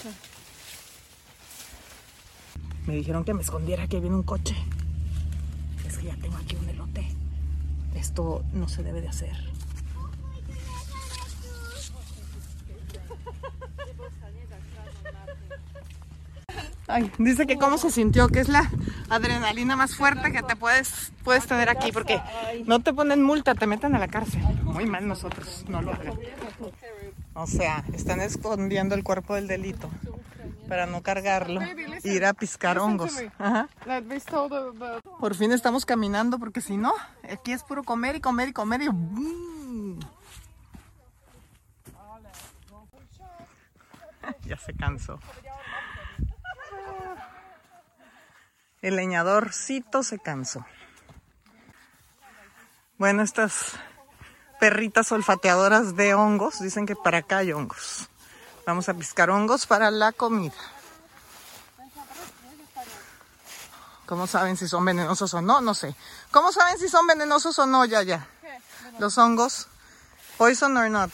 Me 2.86 2.96
dijeron 2.96 3.24
que 3.24 3.32
me 3.32 3.42
escondiera 3.42 3.86
que 3.86 4.00
viene 4.00 4.16
un 4.16 4.24
coche. 4.24 4.56
Es 5.86 5.98
que 5.98 6.06
ya 6.06 6.16
tengo 6.16 6.36
aquí 6.36 6.56
un 6.56 6.68
elote. 6.68 7.06
Esto 7.94 8.44
no 8.52 8.68
se 8.68 8.82
debe 8.82 9.00
de 9.00 9.08
hacer. 9.08 9.51
Ay, 16.92 17.10
dice 17.16 17.46
que 17.46 17.56
cómo 17.56 17.78
se 17.78 17.90
sintió, 17.90 18.28
que 18.28 18.40
es 18.40 18.48
la 18.48 18.70
adrenalina 19.08 19.76
más 19.76 19.96
fuerte 19.96 20.30
que 20.30 20.42
te 20.42 20.56
puedes, 20.56 21.12
puedes 21.24 21.46
tener 21.46 21.70
aquí, 21.70 21.90
porque 21.90 22.20
no 22.66 22.80
te 22.80 22.92
ponen 22.92 23.22
multa, 23.22 23.54
te 23.54 23.66
meten 23.66 23.94
a 23.94 23.98
la 23.98 24.08
cárcel. 24.08 24.42
Muy 24.62 24.84
mal 24.84 25.08
nosotros, 25.08 25.64
no 25.68 25.80
lo 25.80 25.92
hagan. 25.92 26.18
O 27.34 27.46
sea, 27.46 27.82
están 27.94 28.20
escondiendo 28.20 28.94
el 28.94 29.02
cuerpo 29.04 29.34
del 29.34 29.48
delito 29.48 29.88
para 30.68 30.84
no 30.86 31.02
cargarlo 31.02 31.62
e 31.62 32.12
ir 32.12 32.26
a 32.26 32.34
piscar 32.34 32.78
hongos. 32.78 33.16
Ajá. 33.38 33.68
Por 35.18 35.34
fin 35.34 35.52
estamos 35.52 35.86
caminando 35.86 36.38
porque 36.38 36.60
si 36.60 36.76
no, 36.76 36.92
aquí 37.30 37.52
es 37.52 37.62
puro 37.62 37.84
comer 37.84 38.16
y 38.16 38.20
comer 38.20 38.48
y 38.50 38.52
comer 38.52 38.82
y. 38.82 38.88
Ya 44.46 44.56
se 44.56 44.72
cansó. 44.74 45.18
El 48.82 48.96
leñadorcito 48.96 50.02
se 50.02 50.18
cansó. 50.18 50.66
Bueno, 52.98 53.22
estas 53.22 53.72
perritas 54.60 55.10
olfateadoras 55.12 55.96
de 55.96 56.14
hongos. 56.14 56.60
Dicen 56.60 56.86
que 56.86 56.96
para 56.96 57.18
acá 57.18 57.38
hay 57.38 57.52
hongos. 57.52 58.08
Vamos 58.66 58.88
a 58.88 58.94
piscar 58.94 59.30
hongos 59.30 59.66
para 59.66 59.90
la 59.90 60.12
comida. 60.12 60.54
¿Cómo 64.06 64.26
saben 64.26 64.56
si 64.56 64.68
son 64.68 64.84
venenosos 64.84 65.32
o 65.34 65.40
no? 65.40 65.60
No 65.60 65.74
sé. 65.74 65.94
¿Cómo 66.30 66.52
saben 66.52 66.78
si 66.78 66.88
son 66.88 67.06
venenosos 67.06 67.58
o 67.58 67.66
no, 67.66 67.84
ya, 67.84 68.02
ya? 68.02 68.26
Los 68.98 69.16
hongos. 69.16 69.68
Poison 70.36 70.76
or 70.76 70.90
not? 70.90 71.10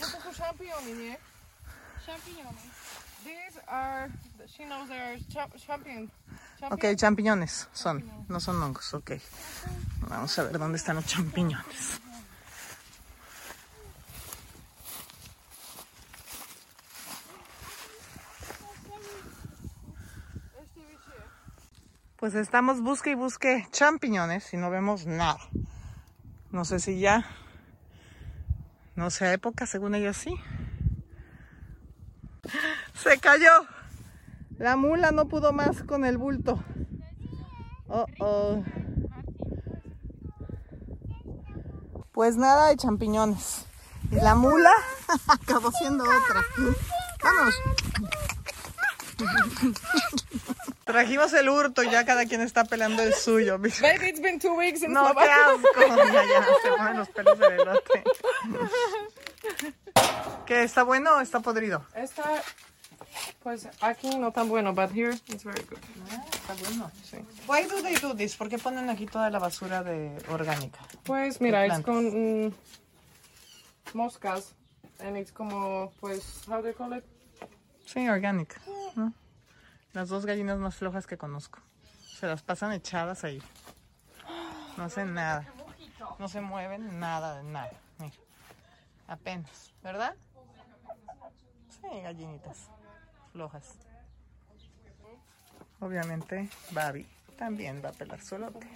These 3.24 3.60
are, 3.68 4.10
she 4.46 4.64
knows 4.64 4.88
they 4.88 4.98
are 4.98 5.18
cha- 5.32 5.48
champion. 5.64 6.10
Ok, 6.70 6.84
champiñones 6.96 7.68
son. 7.72 8.04
No 8.28 8.40
son 8.40 8.62
hongos, 8.62 8.92
ok. 8.94 9.12
Vamos 10.08 10.38
a 10.38 10.44
ver 10.44 10.58
dónde 10.58 10.76
están 10.76 10.96
los 10.96 11.06
champiñones. 11.06 12.00
Pues 22.16 22.34
estamos 22.34 22.80
busque 22.80 23.10
y 23.10 23.14
busque 23.14 23.68
champiñones 23.70 24.52
y 24.52 24.56
no 24.56 24.70
vemos 24.70 25.06
nada. 25.06 25.38
No 26.50 26.64
sé 26.64 26.80
si 26.80 26.98
ya, 26.98 27.24
no 28.96 29.10
sé, 29.10 29.32
época, 29.32 29.66
según 29.66 29.94
ellos 29.94 30.16
sí. 30.16 30.34
Se 32.94 33.18
cayó. 33.18 33.77
La 34.58 34.76
mula 34.76 35.12
no 35.12 35.28
pudo 35.28 35.52
más 35.52 35.82
con 35.84 36.04
el 36.04 36.18
bulto. 36.18 36.58
Oh, 37.88 38.06
oh. 38.18 38.64
Pues 42.12 42.36
nada 42.36 42.68
de 42.68 42.76
champiñones. 42.76 43.64
Y 44.10 44.16
la 44.16 44.34
mula 44.34 44.72
acabó 45.28 45.70
siendo 45.70 46.04
otra. 46.04 46.44
Vamos. 47.22 47.54
Trajimos 50.84 51.32
el 51.34 51.48
hurto 51.48 51.82
y 51.82 51.90
ya 51.90 52.04
cada 52.04 52.26
quien 52.26 52.40
está 52.40 52.64
pelando 52.64 53.02
el 53.02 53.14
suyo. 53.14 53.58
Baby, 53.58 54.08
it's 54.08 54.20
been 54.20 54.40
two 54.40 54.54
weeks 54.54 54.82
in 54.82 54.92
No, 54.92 55.14
qué 55.14 55.24
asco. 55.24 55.86
Ya, 55.86 56.24
ya, 56.24 56.46
se 56.62 56.70
mueven 56.76 56.96
los 56.96 57.08
pelos 57.10 57.38
del 57.38 57.52
elote. 57.52 58.04
¿Qué? 60.46 60.62
¿Está 60.62 60.82
bueno 60.82 61.16
o 61.16 61.20
está 61.20 61.40
podrido? 61.40 61.84
Está, 61.94 62.42
pues 63.42 63.68
aquí 63.80 64.16
no 64.16 64.32
tan 64.32 64.48
bueno, 64.48 64.74
but 64.74 64.90
here 64.90 65.12
it's 65.28 65.44
very 65.44 65.62
good. 65.64 65.78
Está 66.32 66.54
bueno. 66.54 66.90
Sí. 67.04 67.18
Why 67.46 67.66
do 67.68 67.82
they 67.82 67.94
do 67.96 68.14
this? 68.14 68.36
¿Por 68.36 68.48
qué 68.48 68.58
ponen 68.58 68.90
aquí 68.90 69.06
toda 69.06 69.30
la 69.30 69.38
basura 69.38 69.82
de 69.82 70.16
orgánica? 70.28 70.80
Pues 71.04 71.40
mira, 71.40 71.64
es 71.66 71.80
con 71.80 72.46
mm, 72.46 72.54
moscas. 73.94 74.54
And 75.00 75.16
it's 75.16 75.30
como, 75.30 75.92
pues, 76.00 76.42
how 76.48 76.60
do 76.60 76.68
you 76.68 76.74
call 76.74 76.92
it? 76.92 77.04
Sí, 77.86 78.08
orgánica. 78.08 78.60
¿no? 78.96 79.12
Las 79.92 80.08
dos 80.08 80.26
gallinas 80.26 80.58
más 80.58 80.74
flojas 80.74 81.06
que 81.06 81.16
conozco. 81.16 81.60
Se 82.18 82.26
las 82.26 82.42
pasan 82.42 82.72
echadas 82.72 83.22
ahí. 83.22 83.40
No 84.76 84.84
hacen 84.84 85.14
nada. 85.14 85.46
No 86.18 86.26
se 86.26 86.40
mueven 86.40 86.98
nada 86.98 87.36
de 87.36 87.44
nada. 87.44 87.70
Mira. 87.98 88.14
Apenas, 89.06 89.72
¿verdad? 89.82 90.16
Sí, 91.70 92.00
gallinitas 92.02 92.68
flojas. 93.38 93.66
Obviamente, 95.78 96.48
Babi 96.72 97.06
también 97.36 97.80
va 97.84 97.90
a 97.90 97.92
pelar 97.92 98.20
su 98.20 98.34
elote. 98.34 98.66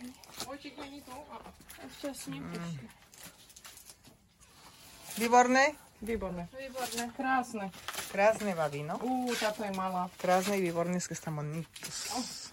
Viborne, 5.19 5.77
Výborné. 6.01 6.49
Výborné. 6.57 7.13
Krásne. 7.17 7.73
krasne 8.13 8.55
Babi, 8.55 8.85
¿no? 8.85 8.99
Uú, 9.03 9.35
táto 9.35 9.65
je 9.65 9.73
malá. 9.73 10.09
Krasne 10.19 10.59
y 10.59 10.61
vibornis 10.61 11.09
que 11.09 11.15
están 11.15 11.35
bonitos. 11.35 12.53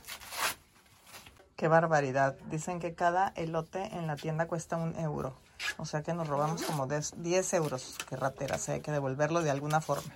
Qué 1.56 1.68
barbaridad. 1.68 2.36
Dicen 2.50 2.80
que 2.80 2.96
cada 2.96 3.34
elote 3.36 3.84
en 3.96 4.08
la 4.08 4.16
tienda 4.16 4.48
cuesta 4.48 4.78
un 4.78 4.96
euro. 4.98 5.36
O 5.78 5.86
sea 5.86 6.02
que 6.02 6.14
nos 6.14 6.28
robamos 6.28 6.64
como 6.64 6.88
10 6.88 7.22
10 7.22 7.54
euros. 7.54 7.98
Qué 8.10 8.16
rateras, 8.16 8.68
¿eh? 8.70 8.74
hay 8.74 8.82
que 8.82 8.92
devolverlo 8.92 9.44
de 9.44 9.52
alguna 9.52 9.80
forma. 9.80 10.12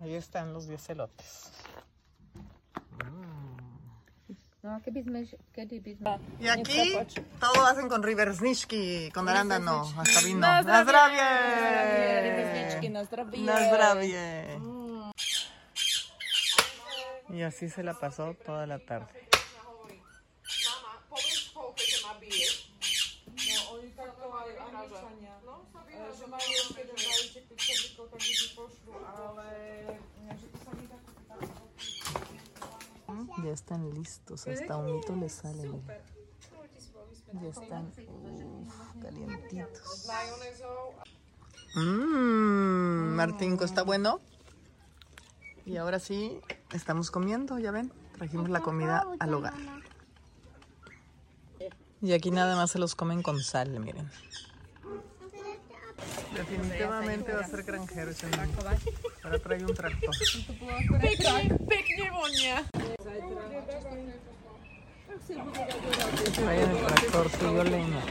Ahí 0.00 0.14
están 0.14 0.52
los 0.52 0.66
10 0.66 0.90
elotes. 0.90 1.52
No 4.62 4.76
a 4.76 4.80
keby 4.84 5.00
sme, 5.08 5.24
kedy 5.56 5.80
by 5.80 5.94
sme... 5.96 6.20
Y 6.38 6.48
aquí 6.48 6.92
todo 7.40 7.64
hacen 7.64 7.88
con 7.88 8.02
riversnishki, 8.02 9.10
con 9.10 9.26
arándano, 9.26 9.88
hasta 9.96 10.20
vino. 10.20 10.40
¡Na 10.40 10.84
zdravie! 10.84 11.24
na 12.90 13.04
zdravie. 13.04 13.40
¡Na 13.40 13.56
zdravie! 13.56 14.60
Y 17.30 17.42
así 17.42 17.70
se 17.70 17.82
la 17.82 17.94
pasó 17.94 18.34
toda 18.44 18.66
la 18.66 18.78
tarde. 18.78 19.30
Ya 33.42 33.52
están 33.52 33.94
listos, 33.94 34.46
hasta 34.46 34.76
humito 34.76 35.16
les 35.16 35.32
sale. 35.32 35.68
mira. 35.68 36.00
Ya 37.32 37.48
están 37.48 37.92
uf, 38.08 39.02
calientitos. 39.02 40.08
Mmm, 41.74 43.14
Martinco, 43.14 43.64
¿está 43.64 43.82
bueno? 43.82 44.20
Y 45.64 45.76
ahora 45.76 46.00
sí, 46.00 46.40
estamos 46.72 47.10
comiendo, 47.10 47.58
ya 47.58 47.70
ven, 47.70 47.92
trajimos 48.16 48.50
la 48.50 48.60
comida 48.60 49.06
al 49.20 49.34
hogar. 49.34 49.54
Y 52.02 52.12
aquí 52.12 52.30
nada 52.30 52.56
más 52.56 52.70
se 52.72 52.78
los 52.78 52.94
comen 52.94 53.22
con 53.22 53.40
sal, 53.40 53.78
miren. 53.78 54.10
Definitivamente 56.34 57.32
va 57.32 57.40
a 57.40 57.48
ser 57.48 57.62
granjero 57.62 58.10
ese 58.10 58.26
niño. 58.26 58.56
Ahora 59.24 59.38
trae 59.38 59.64
un 59.64 59.74
tractor. 59.74 60.14
Pekne 61.68 62.10
vonia. 62.10 62.64
Trae 66.34 66.62
en 66.62 66.70
el 66.70 66.86
tractor, 66.86 67.30
subió 67.30 67.64
leña. 67.64 68.02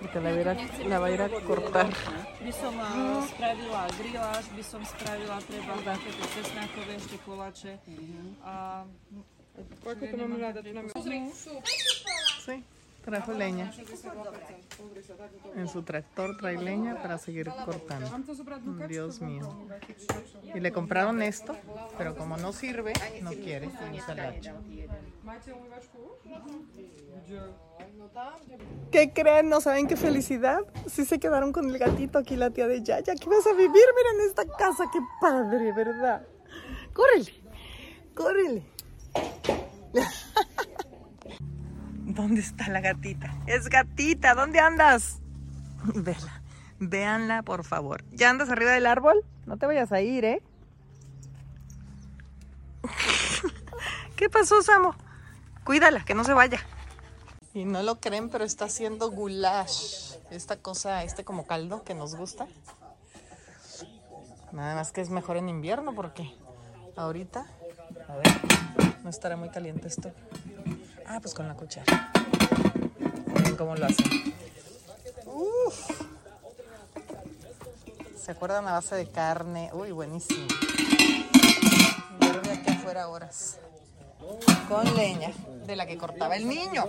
Porque 0.00 0.20
la, 0.20 0.30
va 0.30 0.36
a 0.36 0.40
ir 0.40 0.48
a- 0.48 0.88
la 0.88 0.98
va 0.98 1.06
a 1.06 1.10
ir 1.10 1.22
a 1.22 1.28
cortar. 1.42 1.88
by 2.38 2.52
som 2.54 2.74
uh, 2.78 3.26
spravila 3.28 3.82
griláš, 3.98 4.44
by 4.54 4.62
som 4.62 4.80
spravila 4.86 5.36
treba 5.42 5.74
takéto 5.84 6.22
cesnákové 6.32 6.92
ešte 6.96 7.16
koláče. 7.26 7.72
A 8.46 8.86
Koľko 9.82 10.04
to 10.06 10.16
máme 10.16 10.38
hľadať? 10.38 10.64
Sí, 12.46 12.54
trajo 13.08 13.32
leña. 13.32 13.72
En 15.54 15.68
su 15.68 15.82
tractor 15.82 16.36
trae 16.36 16.58
leña 16.58 17.00
para 17.00 17.18
seguir 17.18 17.50
cortando. 17.64 18.10
Dios 18.86 19.20
mío. 19.20 19.66
Y 20.54 20.60
le 20.60 20.72
compraron 20.72 21.22
esto, 21.22 21.56
pero 21.96 22.14
como 22.14 22.36
no 22.36 22.52
sirve, 22.52 22.92
no 23.22 23.30
quiere. 23.30 23.70
¿Qué 28.90 29.12
creen? 29.12 29.48
¿No 29.48 29.60
saben 29.60 29.86
qué 29.86 29.96
felicidad? 29.96 30.60
Sí 30.86 31.04
se 31.04 31.18
quedaron 31.18 31.52
con 31.52 31.68
el 31.68 31.78
gatito 31.78 32.18
aquí, 32.18 32.36
la 32.36 32.50
tía 32.50 32.66
de 32.66 32.82
Yaya. 32.82 33.12
Aquí 33.12 33.28
vas 33.28 33.46
a 33.46 33.52
vivir, 33.52 33.70
miren 33.72 34.28
esta 34.28 34.44
casa, 34.46 34.84
qué 34.92 34.98
padre, 35.20 35.72
¿verdad? 35.72 36.26
¡Córrele! 36.92 37.32
¡Córrele! 38.14 38.66
¿Dónde 42.18 42.40
está 42.40 42.68
la 42.68 42.80
gatita? 42.80 43.32
Es 43.46 43.68
gatita, 43.68 44.34
¿dónde 44.34 44.58
andas? 44.58 45.20
Vela, 45.94 46.42
véanla 46.80 47.44
por 47.44 47.62
favor. 47.62 48.02
¿Ya 48.10 48.28
andas 48.28 48.50
arriba 48.50 48.72
del 48.72 48.86
árbol? 48.86 49.24
No 49.46 49.56
te 49.56 49.66
vayas 49.66 49.92
a 49.92 50.00
ir, 50.00 50.24
¿eh? 50.24 50.42
¿Qué 54.16 54.28
pasó, 54.28 54.60
Samo? 54.62 54.96
Cuídala, 55.62 56.04
que 56.04 56.14
no 56.14 56.24
se 56.24 56.32
vaya. 56.32 56.58
Y 57.54 57.64
no 57.64 57.84
lo 57.84 58.00
creen, 58.00 58.30
pero 58.30 58.42
está 58.42 58.64
haciendo 58.64 59.12
goulash. 59.12 60.16
Esta 60.32 60.56
cosa, 60.56 61.04
este 61.04 61.22
como 61.22 61.46
caldo 61.46 61.84
que 61.84 61.94
nos 61.94 62.16
gusta. 62.16 62.48
Nada 64.50 64.74
más 64.74 64.90
que 64.90 65.02
es 65.02 65.10
mejor 65.10 65.36
en 65.36 65.48
invierno 65.48 65.94
porque 65.94 66.34
ahorita, 66.96 67.46
a 68.08 68.16
ver, 68.16 68.26
no 69.04 69.08
estará 69.08 69.36
muy 69.36 69.50
caliente 69.50 69.86
esto. 69.86 70.10
Ah, 71.08 71.18
pues 71.20 71.34
con 71.34 71.48
la 71.48 71.54
cuchara. 71.54 72.10
Miren 73.34 73.56
cómo 73.56 73.74
lo 73.76 73.86
hacen. 73.86 74.34
Uf. 75.26 75.90
¿Se 78.22 78.32
acuerdan 78.32 78.68
a 78.68 78.72
base 78.72 78.94
de 78.96 79.06
carne? 79.08 79.70
Uy, 79.72 79.90
buenísimo. 79.92 80.46
Verde 82.20 82.52
aquí 82.52 82.70
afuera 82.72 83.08
horas. 83.08 83.58
Con 84.68 84.94
leña 84.96 85.32
de 85.66 85.76
la 85.76 85.86
que 85.86 85.96
cortaba 85.96 86.36
el 86.36 86.46
niño. 86.46 86.84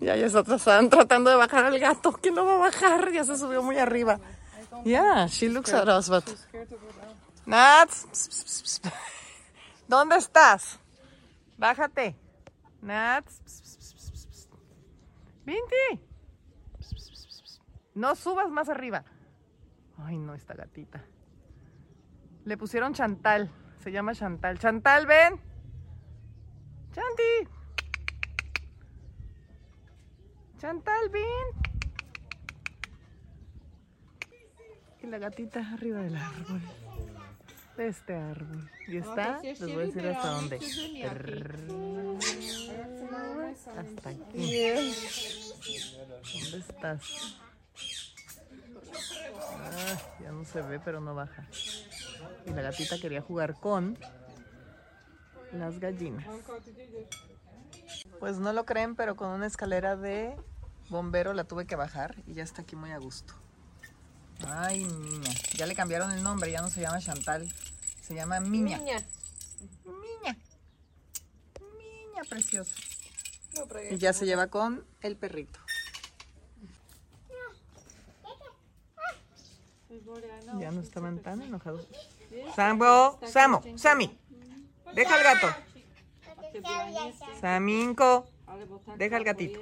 Ya, 0.00 0.16
ya 0.16 0.26
está- 0.26 0.54
están 0.56 0.88
tratando 0.88 1.30
de 1.30 1.36
bajar 1.36 1.64
al 1.64 1.78
gato, 1.78 2.12
que 2.12 2.30
no 2.30 2.44
va 2.44 2.54
a 2.54 2.58
bajar, 2.58 3.10
ya 3.12 3.24
se 3.24 3.36
subió 3.36 3.62
muy 3.62 3.78
arriba. 3.78 4.18
Yeah, 4.84 5.26
she 5.28 5.48
looks 5.48 5.72
at 5.72 5.86
us, 5.88 6.08
but... 6.08 6.24
Nats. 7.46 8.80
¿dónde 9.88 10.16
estás? 10.16 10.78
Bájate. 11.58 12.16
Nats. 12.80 13.40
Vinti. 15.44 16.00
No 17.94 18.14
subas 18.14 18.50
más 18.50 18.68
arriba. 18.68 19.04
Ay, 19.98 20.18
no, 20.18 20.34
esta 20.34 20.54
gatita. 20.54 21.04
Le 22.44 22.56
pusieron 22.56 22.94
Chantal. 22.94 23.50
Se 23.82 23.92
llama 23.92 24.14
Chantal. 24.14 24.58
Chantal, 24.58 25.06
ven. 25.06 25.40
Chanti. 26.92 27.48
Chantal, 30.58 31.08
ven. 31.10 31.72
Y 35.02 35.06
la 35.06 35.18
gatita 35.18 35.60
arriba 35.72 36.00
del 36.00 36.16
árbol. 36.16 36.62
De 37.76 37.88
este 37.88 38.14
árbol. 38.14 38.70
Y 38.86 38.98
está, 38.98 39.40
les 39.42 39.60
voy 39.60 39.72
a 39.72 39.86
decir 39.86 40.06
hasta 40.06 40.28
dónde. 40.28 40.56
Hasta 43.78 44.08
aquí. 44.10 44.60
¿Dónde 46.42 46.58
estás? 46.58 47.38
Ah, 49.58 49.98
ya 50.20 50.32
no 50.32 50.44
se 50.44 50.60
ve, 50.62 50.80
pero 50.80 51.00
no 51.00 51.14
baja. 51.14 51.46
Y 52.46 52.50
la 52.50 52.62
gatita 52.62 52.98
quería 52.98 53.22
jugar 53.22 53.54
con 53.54 53.98
las 55.52 55.78
gallinas. 55.78 56.26
Pues 58.20 58.38
no 58.38 58.52
lo 58.52 58.64
creen, 58.64 58.94
pero 58.96 59.16
con 59.16 59.30
una 59.30 59.46
escalera 59.46 59.96
de 59.96 60.36
bombero 60.88 61.32
la 61.32 61.44
tuve 61.44 61.66
que 61.66 61.76
bajar 61.76 62.16
y 62.26 62.34
ya 62.34 62.42
está 62.42 62.62
aquí 62.62 62.76
muy 62.76 62.92
a 62.92 62.98
gusto. 62.98 63.34
Ay, 64.48 64.84
niña. 64.84 65.30
Ya 65.56 65.66
le 65.66 65.74
cambiaron 65.74 66.12
el 66.12 66.22
nombre, 66.22 66.50
ya 66.50 66.60
no 66.60 66.70
se 66.70 66.80
llama 66.80 67.00
Chantal. 67.00 67.52
Se 68.00 68.14
llama 68.14 68.40
Miña. 68.40 68.78
Miña. 68.78 69.06
Miña 71.78 72.24
preciosa. 72.28 72.74
Y 73.90 73.98
ya 73.98 74.12
se 74.12 74.26
lleva 74.26 74.48
con 74.48 74.84
el 75.00 75.16
perrito. 75.16 75.60
Ya 80.58 80.70
no 80.70 80.80
estaban 80.80 81.18
tan 81.20 81.42
enojados. 81.42 81.86
Sambo, 82.54 83.18
Samo, 83.26 83.62
Sami. 83.76 84.18
Deja 84.94 85.16
el 85.16 85.24
gato. 85.24 85.54
Saminko. 87.40 88.26
Deja 88.96 89.16
el 89.16 89.24
gatito. 89.24 89.60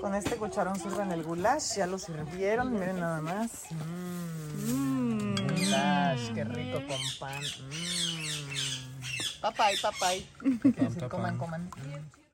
Con 0.00 0.14
este 0.14 0.36
cucharón 0.36 0.78
sirven 0.78 1.12
el 1.12 1.22
goulash. 1.22 1.76
Ya 1.76 1.86
lo 1.86 1.98
sirvieron. 1.98 2.72
Miren 2.72 3.00
nada 3.00 3.20
más. 3.20 3.50
Mmm. 3.70 5.34
Goulash. 5.36 6.32
Qué 6.34 6.44
rico 6.44 6.78
con 6.86 7.00
pan. 7.18 7.42
Mmm. 7.42 9.40
Papay, 9.40 9.76
papay. 9.76 10.26
Coman, 11.10 11.36
coman. 11.36 11.70